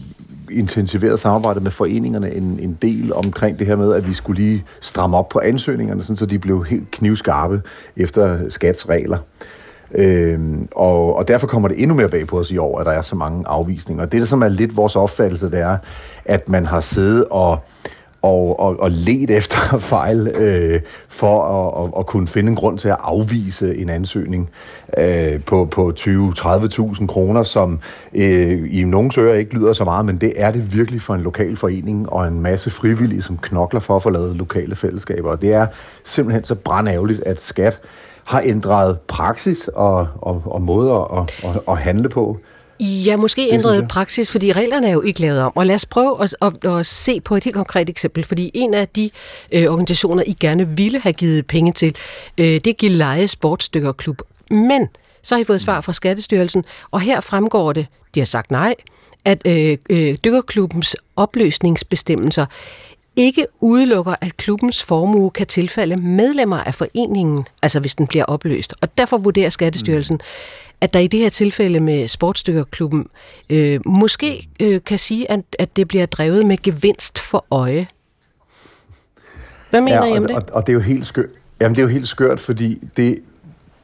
[0.52, 4.66] intensiveret samarbejdet med foreningerne en, en del omkring det her med, at vi skulle lige
[4.82, 7.62] stramme op på ansøgningerne, sådan, så de blev helt knivskarpe
[7.98, 9.18] efter skatsregler.
[9.92, 12.92] Øhm, og, og derfor kommer det endnu mere bag på os i år, at der
[12.92, 14.04] er så mange afvisninger.
[14.04, 15.78] Og det, der som er lidt vores opfattelse, det er,
[16.26, 17.60] at man har siddet og
[18.28, 22.78] og, og, og let efter fejl øh, for at, at, at kunne finde en grund
[22.78, 24.50] til at afvise en ansøgning
[24.98, 27.80] øh, på, på 20-30.000 kroner, som
[28.14, 31.22] øh, i nogle søger ikke lyder så meget, men det er det virkelig for en
[31.22, 35.32] lokal forening og en masse frivillige, som knokler for at få lavet lokale fællesskaber.
[35.32, 35.68] Og det er
[36.06, 37.80] simpelthen så brandærgerligt, at skat
[38.24, 42.40] har ændret praksis og, og, og måder at, at, at handle på.
[42.80, 45.52] Ja, måske ændret praksis, fordi reglerne er jo ikke lavet om.
[45.56, 48.74] Og lad os prøve at, at, at se på et helt konkret eksempel, fordi en
[48.74, 49.10] af de
[49.52, 51.96] øh, organisationer, I gerne ville have givet penge til,
[52.38, 54.22] øh, det er Gilleje Sportsdykkerklub.
[54.50, 54.88] Men
[55.22, 58.76] så har I fået svar fra Skattestyrelsen, og her fremgår det, de har sagt nej,
[59.26, 62.46] at øh, øh, dykkerklubbens opløsningsbestemmelser
[63.18, 68.74] ikke udelukker, at klubbens formue kan tilfalde medlemmer af foreningen, altså hvis den bliver opløst.
[68.82, 70.22] Og derfor vurderer Skattestyrelsen, mm.
[70.82, 73.08] At der i det her tilfælde med Sportsdykkerklubben
[73.50, 77.88] øh, måske øh, kan sige, at, at det bliver drevet med gevinst for øje.
[79.70, 80.36] Hvad mener ja, I om og, det?
[80.36, 81.30] Og, og det er jo helt skørt.
[81.62, 83.20] Jamen, det er jo helt skørt, fordi det,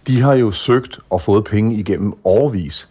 [0.07, 2.87] de har jo søgt og fået penge igennem overvis.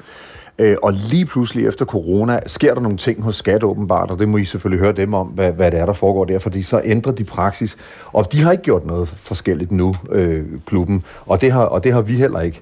[0.58, 4.28] Øh, og lige pludselig efter corona sker der nogle ting hos Skat åbenbart, og det
[4.28, 6.80] må I selvfølgelig høre dem om, hvad, hvad det er, der foregår der, fordi så
[6.84, 7.76] ændrer de praksis.
[8.06, 11.92] Og de har ikke gjort noget forskelligt nu, øh, klubben, og det, har, og det
[11.92, 12.60] har vi heller ikke.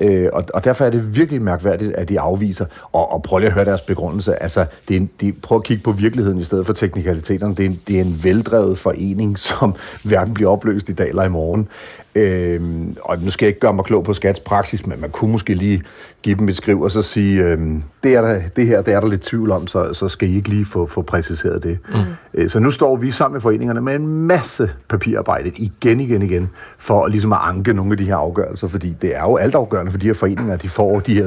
[0.00, 2.66] Øh, og, og derfor er det virkelig mærkværdigt, at de afviser.
[2.92, 4.42] Og, og prøv lige at høre deres begrundelse.
[4.42, 7.54] Altså, det er en, de, prøv at kigge på virkeligheden i stedet for teknikaliteterne.
[7.54, 9.74] Det er en, det er en veldrevet forening, som
[10.04, 11.68] hverken bliver opløst i dag eller i morgen.
[12.14, 12.60] Øh,
[13.00, 15.54] og nu skal jeg ikke gøre mig klog på skats praksis, men man kunne måske
[15.54, 15.82] lige
[16.22, 17.58] give dem et skriv og så sige, øh,
[18.02, 20.36] det, er der, det her det er der lidt tvivl om, så, så skal I
[20.36, 21.78] ikke lige få, få præciseret det.
[21.88, 21.94] Mm.
[22.34, 26.50] Øh, så nu står vi sammen med foreningerne med en masse papirarbejde igen, igen, igen,
[26.78, 29.98] for ligesom at anke nogle af de her afgørelser, fordi det er jo altafgørende for
[29.98, 31.26] de her foreninger, de får de her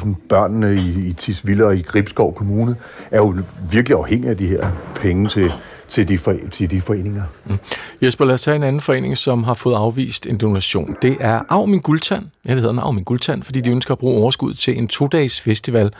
[0.00, 2.76] 20-30.000 børnene i, i Tisvilde og i Gribskov Kommune,
[3.10, 3.34] er jo
[3.70, 5.52] virkelig afhængige af de her penge til,
[5.94, 7.22] til de, for, til de foreninger.
[7.46, 7.58] Mm.
[8.02, 10.96] Jesper, lad os tage en anden forening, som har fået afvist en donation.
[11.02, 12.24] Det er Arv Min Guldtand.
[12.44, 15.40] Ja, det hedder Arv Min Guldtand, fordi de ønsker at bruge overskud til en to-dages
[15.40, 15.90] festival.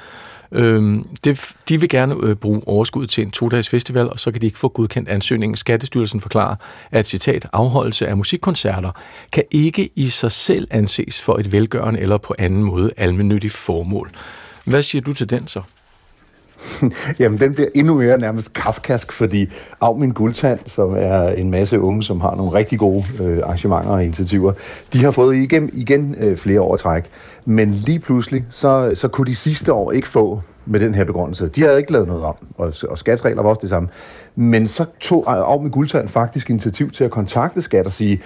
[0.52, 4.40] Øhm, det, de vil gerne øh, bruge overskud til en to-dages festival, og så kan
[4.40, 5.56] de ikke få godkendt ansøgningen.
[5.56, 6.56] Skattestyrelsen forklarer,
[6.90, 8.90] at citat, afholdelse af musikkoncerter
[9.32, 14.10] kan ikke i sig selv anses for et velgørende eller på anden måde almennyttigt formål.
[14.64, 15.60] Hvad siger du til den så?
[17.20, 19.48] Jamen, den bliver endnu mere nærmest kafkask, fordi
[19.80, 23.90] Av Min Guldtand, som er en masse unge, som har nogle rigtig gode øh, arrangementer
[23.90, 24.52] og initiativer,
[24.92, 27.04] de har fået igen, igen øh, flere år træk.
[27.44, 31.48] Men lige pludselig, så, så kunne de sidste år ikke få med den her begrundelse.
[31.48, 33.88] De havde ikke lavet noget om, og, og skatsregler var også det samme.
[34.36, 38.20] Men så tog Av Min Guldtand faktisk initiativ til at kontakte skat og sige,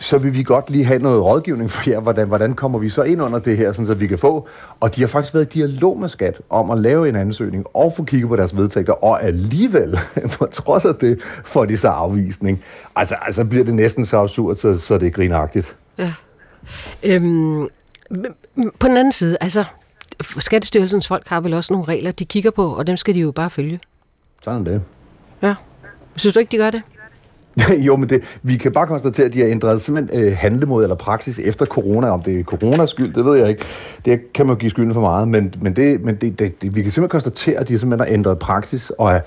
[0.00, 3.02] så vil vi godt lige have noget rådgivning for jer, hvordan, hvordan kommer vi så
[3.02, 4.48] ind under det her, sådan så vi kan få.
[4.80, 7.92] Og de har faktisk været i dialog med skat om at lave en ansøgning og
[7.96, 9.98] få kigget på deres vedtægter, og alligevel,
[10.38, 12.64] på trods af det, får de så afvisning.
[12.96, 15.76] Altså, altså bliver det næsten så absurd, så, så det er grinagtigt.
[15.98, 16.12] Ja.
[17.04, 17.68] Øhm,
[18.78, 19.64] på den anden side, altså,
[20.38, 23.30] Skattestyrelsens folk har vel også nogle regler, de kigger på, og dem skal de jo
[23.32, 23.80] bare følge.
[24.42, 24.82] Sådan det.
[25.42, 25.54] Ja.
[26.16, 26.82] Synes du ikke, de gør det?
[27.86, 30.96] jo, men det, vi kan bare konstatere, at de har ændret simpelthen øh, handlemåde eller
[30.96, 32.10] praksis efter corona.
[32.10, 33.64] Om det er coronas skyld, det ved jeg ikke.
[34.04, 35.28] Det kan man jo give skylden for meget.
[35.28, 38.14] Men, men, det, men det, det, det, vi kan simpelthen konstatere, at de simpelthen har
[38.14, 39.20] ændret praksis og er,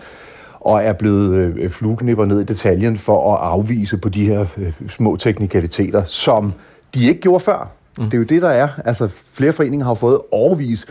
[0.60, 4.74] og er blevet øh, flueknipper ned i detaljen for at afvise på de her øh,
[4.90, 6.54] små teknikaliteter, som
[6.94, 7.72] de ikke gjorde før.
[7.98, 8.04] Mm.
[8.04, 8.68] Det er jo det, der er.
[8.86, 10.86] Altså, flere foreninger har fået overvis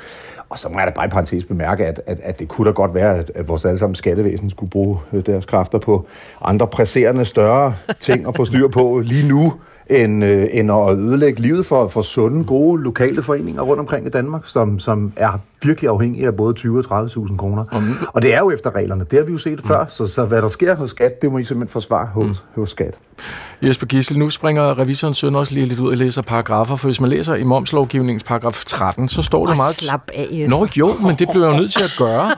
[0.50, 2.72] og så må jeg da bare i parentes bemærke, at, at, at det kunne da
[2.72, 6.06] godt være, at, at vores allesammen skattevæsen skulle bruge øh, deres kræfter på
[6.42, 9.52] andre presserende, større ting at få styr på lige nu,
[9.86, 14.10] end, øh, end at ødelægge livet for, for sunde, gode lokale foreninger rundt omkring i
[14.10, 17.64] Danmark, som, som er virkelig afhængige af både 20 og 30.000 kroner.
[17.72, 17.94] Mm.
[18.06, 19.04] Og det er jo efter reglerne.
[19.10, 19.68] Det har vi jo set mm.
[19.68, 22.60] før, så, så hvad der sker hos skat, det må I simpelthen forsvare hos, mm.
[22.60, 22.94] hos skat.
[23.62, 27.00] Jesper Gissel, nu springer revisorens søn også lige lidt ud og læser paragrafer, for hvis
[27.00, 29.74] man læser i momslovgivningens paragraf 13, så står det meget...
[29.74, 30.58] slap af, Jesper.
[30.58, 32.30] Nå jo, men det bliver jeg jo nødt til at gøre.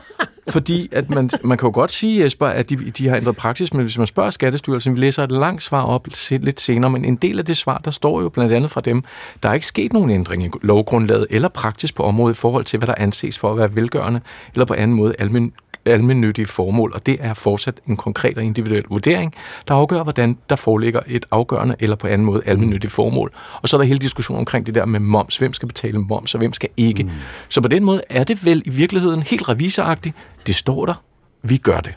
[0.48, 3.74] Fordi at man, man kan jo godt sige, Jesper, at de, de har ændret praksis,
[3.74, 7.16] men hvis man spørger Skattestyrelsen, vi læser et langt svar op lidt senere, men en
[7.16, 9.04] del af det svar, der står jo blandt andet fra dem,
[9.42, 12.78] der er ikke sket nogen ændring i lovgrundlaget eller praksis på området i forhold til,
[12.78, 14.20] hvad der anses for at være velgørende
[14.54, 15.52] eller på anden måde almen,
[15.84, 19.34] almennyttige formål, og det er fortsat en konkret og individuel vurdering,
[19.68, 23.32] der afgør, hvordan der foreligger et afgørende eller på anden måde almennyttigt formål.
[23.62, 25.36] Og så er der hele diskussionen omkring det der med moms.
[25.36, 27.02] Hvem skal betale moms, og hvem skal ikke?
[27.02, 27.10] Mm.
[27.48, 30.16] Så på den måde er det vel i virkeligheden helt revisoragtigt.
[30.46, 31.02] Det står der.
[31.42, 31.94] Vi gør det.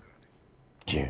[0.94, 1.04] Ja,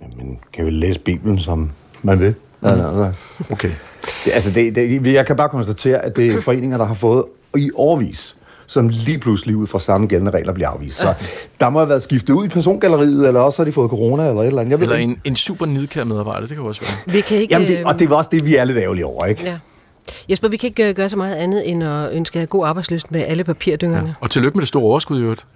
[0.00, 1.70] men kan vi læse Bibelen, som
[2.02, 2.34] man vil?
[2.60, 2.68] Mm.
[2.68, 3.12] Altså,
[3.50, 3.70] Okay.
[4.24, 7.24] det, altså det, det, jeg kan bare konstatere, at det er foreninger, der har fået
[7.56, 8.36] i årvis
[8.66, 10.98] som lige pludselig ud fra samme gældende regler bliver afvist.
[10.98, 11.14] Så
[11.60, 14.42] der må have været skiftet ud i persongalleriet, eller også har de fået corona, eller
[14.42, 14.70] et eller andet.
[14.70, 17.14] Jeg ved Eller en, en super nidkær medarbejder, det kan også være.
[17.14, 19.06] Vi kan ikke, Jamen det, øh, og det var også det, vi er lidt ærgerlige
[19.06, 19.44] over, ikke?
[19.44, 19.58] Ja.
[20.30, 23.10] Jesper, vi kan ikke øh, gøre så meget andet end at ønske jer god arbejdsløst
[23.12, 24.14] med alle papirdyngerne.
[24.20, 25.46] Og tillykke med det store overskud i øvrigt.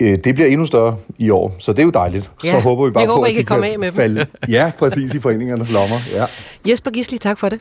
[0.00, 2.30] Øh, Det bliver endnu større i år, så det er jo dejligt.
[2.44, 3.96] Ja, så håber vi bare vi på, håber, at I kan komme af med dem.
[3.96, 5.96] falde, Ja, præcis i foreningernes lommer.
[6.12, 6.24] Ja.
[6.70, 7.58] Jesper Gisli, tak for det.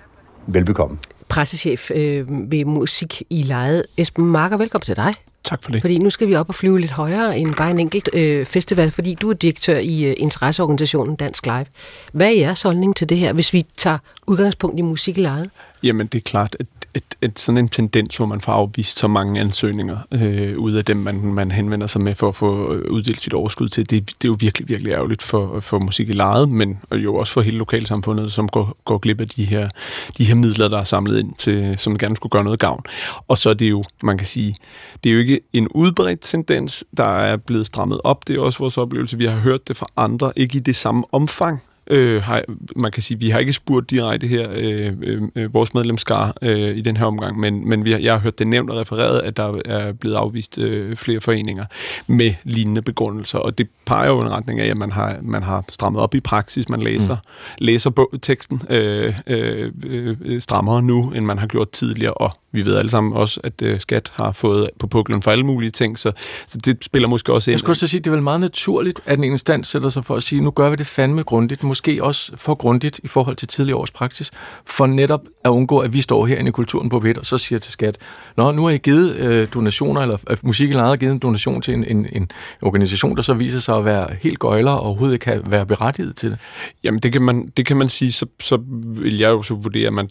[0.47, 0.97] Velbekomme.
[1.29, 3.85] Pressechef øh, ved Musik i Lejet.
[3.97, 5.13] Esben Marker, velkommen til dig.
[5.43, 5.81] Tak for det.
[5.81, 8.91] Fordi nu skal vi op og flyve lidt højere end bare en enkelt øh, festival,
[8.91, 11.65] fordi du er direktør i øh, interesseorganisationen Dansk Live.
[12.13, 15.49] Hvad er jeres holdning til det her, hvis vi tager udgangspunkt i musik i lejet?
[15.83, 19.07] Jamen, det er klart, at, at, at sådan en tendens, hvor man får afvist så
[19.07, 22.91] mange ansøgninger øh, ud af dem, man, man henvender sig med for at få øh,
[22.91, 26.13] uddelt sit overskud til, det, det er jo virkelig, virkelig ærgerligt for, for musik i
[26.13, 29.69] lejet, men jo også for hele lokalsamfundet, som går, går glip af de her,
[30.17, 32.83] de her midler, der er samlet ind, til, som gerne skulle gøre noget gavn.
[33.27, 34.55] Og så er det jo, man kan sige,
[35.03, 38.27] det er jo ikke en udbredt tendens, der er blevet strammet op.
[38.27, 39.17] Det er også vores oplevelse.
[39.17, 42.43] Vi har hørt det fra andre, ikke i det samme omfang, Øh, har,
[42.75, 44.93] man kan sige, vi har ikke spurgt direkte her, øh,
[45.35, 48.39] øh, vores medlemskar øh, i den her omgang, men, men vi har, jeg har hørt
[48.39, 51.65] det nævnt og refereret, at der er blevet afvist øh, flere foreninger
[52.07, 55.65] med lignende begrundelser, og det peger jo en retning af, at man har, man har
[55.69, 57.65] strammet op i praksis, man læser, mm.
[57.65, 62.65] læser bog, teksten øh, øh, øh, strammere nu, end man har gjort tidligere, og vi
[62.65, 65.99] ved alle sammen også, at øh, skat har fået på puklen for alle mulige ting,
[65.99, 66.11] så,
[66.47, 67.53] så det spiller måske også ind.
[67.53, 70.05] Jeg skulle også sige, at det er vel meget naturligt, at en instans sætter sig
[70.05, 73.35] for at sige, nu gør vi det fandme grundigt, måske også for grundigt i forhold
[73.35, 74.31] til tidligere års praksis,
[74.65, 77.59] for netop at undgå, at vi står herinde i kulturen på P1 og så siger
[77.59, 77.97] til skat,
[78.37, 81.19] Nå, nu har I givet øh, donationer, eller øh, musik i lejet har givet en
[81.19, 82.29] donation til en, en, en
[82.61, 86.31] organisation, der så viser sig at være helt gøjler og overhovedet kan være berettiget til
[86.31, 86.37] det.
[86.83, 89.87] Jamen, det kan man, det kan man sige, så, så vil jeg jo så vurdere,
[89.87, 90.09] at man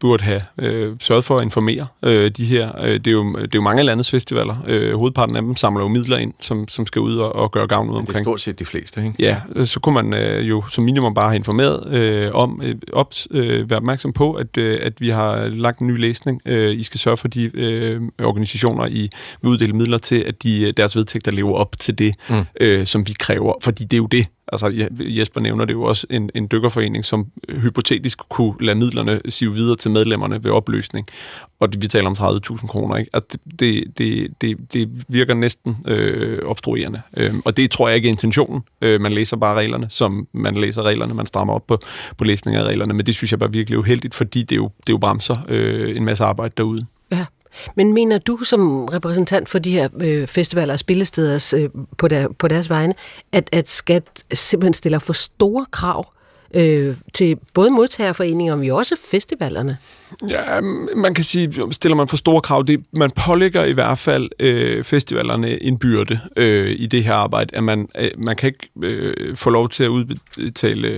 [0.00, 1.61] burde have øh, sørget for at informere
[2.04, 2.80] øh, de her.
[2.82, 4.56] Øh, det, er jo, det er jo mange af landets festivaler.
[4.66, 7.66] Øh, hovedparten af dem samler jo midler ind, som, som skal ud og, og gøre
[7.66, 8.24] gavn ud Det er omkring.
[8.24, 9.14] stort set de fleste, ikke?
[9.18, 12.74] Ja, øh, så kunne man øh, jo som minimum bare have informeret øh, om, øh,
[12.92, 16.40] op, øh, være opmærksom på, at, øh, at vi har lagt en ny læsning.
[16.46, 19.08] Øh, I skal sørge for de øh, organisationer, I
[19.42, 22.36] vil uddele midler til, at de, øh, deres vedtægter lever op til det, mm.
[22.60, 23.52] øh, som vi kræver.
[23.62, 24.26] Fordi det er jo det.
[24.48, 29.20] Altså, Jesper nævner det jo også en, en dykkerforening, som øh, hypotetisk kunne lade midlerne
[29.28, 31.06] sive videre til medlemmerne ved opløsning.
[31.60, 32.96] Og vi taler om 30.000 kroner.
[32.96, 33.10] Ikke?
[33.14, 37.02] At det, det, det, det virker næsten øh, obstruerende.
[37.16, 38.62] Øhm, og det tror jeg ikke er intentionen.
[38.80, 41.14] Øh, man læser bare reglerne, som man læser reglerne.
[41.14, 41.78] Man strammer op på,
[42.16, 42.94] på læsning af reglerne.
[42.94, 45.96] Men det synes jeg bare virkelig er uheldigt, fordi det jo, det jo bremser øh,
[45.96, 46.86] en masse arbejde derude.
[47.10, 47.26] Ja.
[47.76, 52.28] Men mener du som repræsentant for de her øh, festivaler og spillesteder øh, på, der,
[52.38, 52.94] på deres vegne,
[53.32, 54.02] at, at skat
[54.34, 56.12] simpelthen stiller for store krav
[56.54, 59.78] øh, til både modtagerforeninger, men også festivalerne?
[60.28, 60.60] Ja,
[60.96, 64.84] man kan sige, stiller man for store krav, det, man pålægger i hvert fald øh,
[64.84, 69.36] festivalerne en byrde øh, i det her arbejde, at man, øh, man kan ikke øh,
[69.36, 70.88] få lov til at udbetale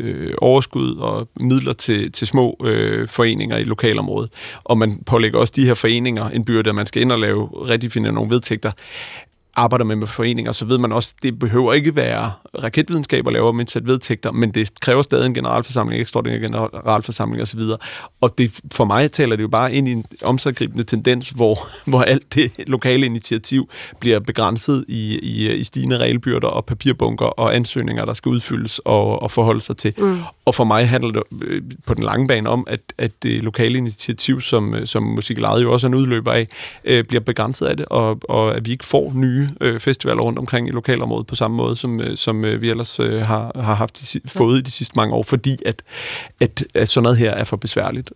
[0.00, 4.30] øh, overskud og midler til, til små øh, foreninger i lokalområdet,
[4.64, 7.48] og man pålægger også de her foreninger en byrde, at man skal ind og lave
[7.68, 8.72] rigtig finde nogle vedtægter
[9.56, 12.32] arbejder med med foreninger, så ved man også, det behøver ikke være
[12.62, 17.60] raketvidenskab at lave om sæt vedtægter, men det kræver stadig en generalforsamling, ekstraordinær generalforsamling osv.
[18.20, 22.02] Og det, for mig taler det jo bare ind i en omsaggribende tendens, hvor, hvor
[22.02, 28.04] alt det lokale initiativ bliver begrænset i, i, i stigende regelbyrder og papirbunker og ansøgninger,
[28.04, 29.94] der skal udfyldes og, og forholde sig til.
[29.98, 30.18] Mm.
[30.44, 33.78] Og for mig handler det øh, på den lange bane om, at, at det lokale
[33.78, 36.48] initiativ, som, som Musik jo også er en udløber af,
[36.84, 40.38] øh, bliver begrænset af det, og, og at vi ikke får nye øh, festivaler rundt
[40.38, 43.74] omkring i lokalområdet på samme måde, som, øh, som øh, vi ellers øh, har, har
[43.74, 45.82] haft de, fået i de sidste mange år, fordi at,
[46.40, 48.10] at, at sådan noget her er for besværligt.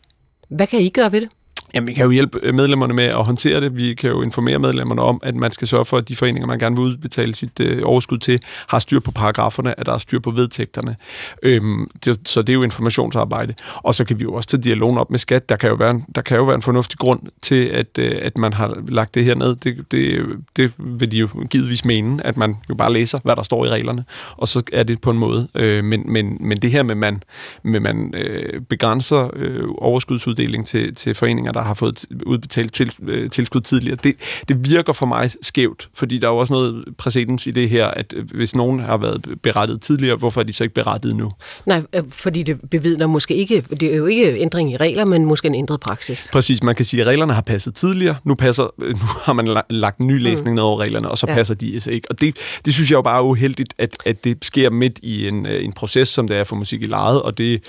[0.48, 1.28] Hvad kan I gøre ved det?
[1.74, 3.76] Jamen, vi kan jo hjælpe øh, medlemmerne med at håndtere det.
[3.76, 6.58] Vi kan jo informere medlemmerne om, at man skal sørge for, at de foreninger, man
[6.58, 10.18] gerne vil udbetale sit øh, overskud til, har styr på paragraferne, at der er styr
[10.18, 10.96] på vedtægterne.
[11.42, 13.54] Øhm, det, så det er jo informationsarbejde.
[13.76, 15.48] Og så kan vi jo også tage dialogen op med skat.
[15.48, 18.18] Der kan jo være en, der kan jo være en fornuftig grund til, at, øh,
[18.22, 19.56] at man har lagt det her ned.
[19.56, 23.42] Det, det, det vil de jo givetvis mene, at man jo bare læser, hvad der
[23.42, 24.04] står i reglerne,
[24.36, 25.48] og så er det på en måde.
[25.54, 27.22] Øh, men, men, men det her med, man,
[27.62, 33.30] med man øh, begrænser øh, overskudsuddeling til, til foreninger, der har fået udbetalt til, øh,
[33.30, 33.96] tilskud tidligere.
[34.04, 34.16] Det,
[34.48, 37.86] det virker for mig skævt, fordi der er jo også noget præcedens i det her,
[37.86, 41.30] at øh, hvis nogen har været berettet tidligere, hvorfor er de så ikke berettet nu?
[41.66, 45.24] Nej, øh, fordi det bevidner måske ikke, det er jo ikke ændring i regler, men
[45.24, 46.28] måske en ændret praksis.
[46.32, 50.00] Præcis, man kan sige, at reglerne har passet tidligere, nu, passer, nu har man lagt
[50.00, 50.18] ny mm.
[50.18, 50.54] læsning mm.
[50.54, 51.34] ned over reglerne, og så ja.
[51.34, 52.10] passer de altså ikke.
[52.10, 55.28] Og det, det synes jeg jo bare er uheldigt, at, at det sker midt i
[55.28, 57.62] en, en proces, som det er for musik i lejet, og det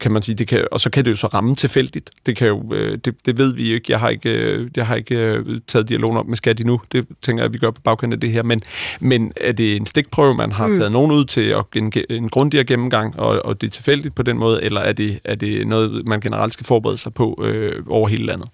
[0.00, 2.10] kan man sige, det kan, og så kan det jo så ramme tilfældigt.
[2.26, 2.62] Det, kan jo,
[3.04, 3.92] det, det ved vi ikke.
[3.92, 6.80] Jeg har ikke, jeg har ikke taget dialogen op med skat endnu.
[6.92, 8.42] Det tænker jeg, at vi gør på bagkant af det her.
[8.42, 8.60] Men,
[9.00, 10.74] men er det en stikprøve, man har mm.
[10.74, 14.22] taget nogen ud til at en, en grundigere gennemgang, og, og det er tilfældigt på
[14.22, 17.82] den måde, eller er det, er det noget, man generelt skal forberede sig på øh,
[17.88, 18.48] over hele landet?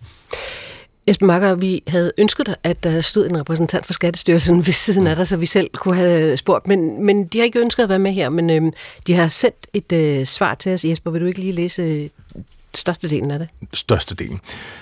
[1.06, 5.06] Esben Marker, vi havde ønsket dig, at der stod en repræsentant for Skattestyrelsen ved siden
[5.06, 7.88] af dig, så vi selv kunne have spurgt, men, men de har ikke ønsket at
[7.88, 8.72] være med her, men øhm,
[9.06, 10.84] de har sendt et øh, svar til os.
[10.84, 12.10] Jesper, vil du ikke lige læse
[12.74, 13.48] Størstedelen af det.
[13.72, 14.40] Størstedelen.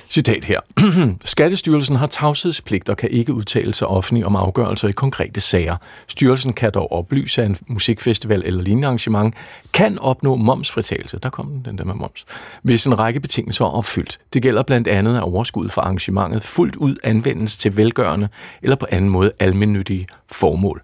[0.08, 0.60] Citat her.
[1.24, 5.76] Skattestyrelsen har tavshedspligt og kan ikke udtale sig offentligt om afgørelser i konkrete sager.
[6.06, 9.34] Styrelsen kan dog oplyse, at en musikfestival eller lignende arrangement
[9.72, 11.18] kan opnå momsfritagelse.
[11.18, 12.24] Der kom den der med moms.
[12.62, 14.18] Hvis en række betingelser er opfyldt.
[14.32, 18.28] Det gælder blandt andet, at overskud fra arrangementet fuldt ud anvendes til velgørende
[18.62, 20.82] eller på anden måde almindelige formål.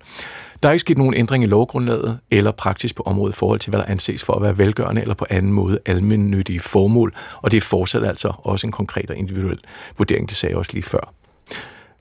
[0.65, 3.71] Der er ikke sket nogen ændring i lovgrundlaget eller praksis på området i forhold til,
[3.71, 7.57] hvad der anses for at være velgørende eller på anden måde almennyttige formål, og det
[7.57, 9.59] er fortsat altså også en konkret og individuel
[9.99, 11.13] vurdering, det sagde jeg også lige før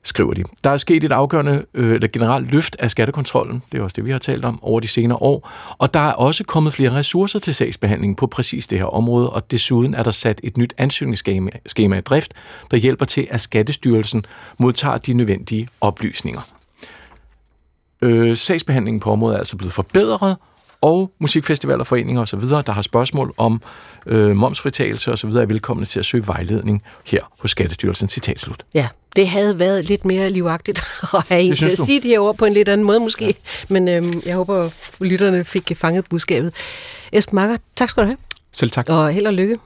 [0.04, 0.44] skriver de.
[0.64, 4.06] Der er sket et afgørende øh, eller generelt løft af skattekontrollen, det er også det,
[4.06, 7.40] vi har talt om, over de senere år, og der er også kommet flere ressourcer
[7.40, 11.98] til sagsbehandling på præcis det her område, og desuden er der sat et nyt ansøgningsskema
[11.98, 12.34] i drift,
[12.72, 14.26] der hjælper til, at Skattestyrelsen
[14.58, 16.53] modtager de nødvendige oplysninger.
[18.04, 20.36] Øh, sagsbehandlingen på området er altså blevet forbedret,
[20.82, 23.62] og musikfestivaler, foreninger osv., der har spørgsmål om
[24.06, 28.10] øh, momsfritagelse osv., er velkomne til at søge vejledning her hos Skattestyrelsen.
[28.10, 28.66] Citat slut.
[28.74, 30.84] Ja, det havde været lidt mere livagtigt
[31.14, 33.26] at have en til at sige det her ord på en lidt anden måde måske,
[33.26, 33.32] ja.
[33.70, 36.54] men øh, jeg håber, lytterne fik fanget budskabet.
[37.12, 38.18] Esben Marker, tak skal du have.
[38.52, 38.90] Selv tak.
[38.90, 39.58] Og held og lykke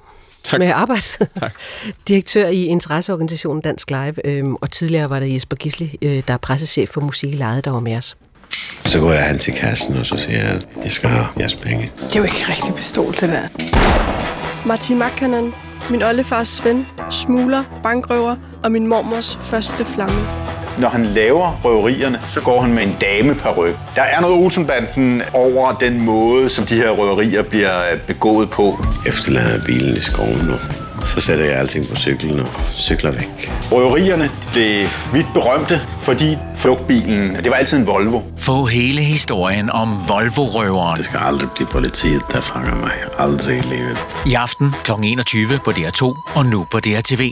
[0.43, 0.59] tak.
[0.59, 1.17] med arbejdet.
[1.39, 1.53] Tak.
[2.07, 6.37] Direktør i interesseorganisationen Dansk Live, øh, og tidligere var der Jesper Gisli, øh, der er
[6.37, 8.17] pressechef for Musik Lejet, der var med os.
[8.85, 11.55] Så går jeg hen til kassen, og så siger jeg, at jeg skal have jeres
[11.55, 11.91] penge.
[12.01, 13.47] Det er jo ikke rigtig pistol, det der.
[14.67, 15.53] Martin Makkanen,
[15.89, 20.27] min oldefars ven, smugler, bankrøver og min mormors første flamme.
[20.79, 23.75] Når han laver røverierne, så går han med en dameparyk.
[23.95, 28.85] Der er noget Olsenbanden over den måde, som de her røverier bliver begået på.
[29.07, 30.53] Efterlader bilen i skoven nu.
[31.05, 33.51] Så sætter jeg alting på cyklen og cykler væk.
[33.71, 38.21] Røverierne blev vidt berømte, fordi flugtbilen, det var altid en Volvo.
[38.37, 40.97] Få hele historien om Volvo-røveren.
[40.97, 42.91] Det skal aldrig blive politiet, der fanger mig.
[43.17, 43.97] Aldrig i livet.
[44.25, 44.91] I aften kl.
[45.03, 47.31] 21 på DR2 og nu på DRTV.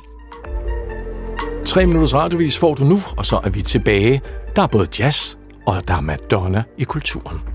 [1.65, 4.21] Tre minutters radiovis får du nu, og så er vi tilbage.
[4.55, 5.35] Der er både jazz
[5.65, 7.54] og der er Madonna i kulturen.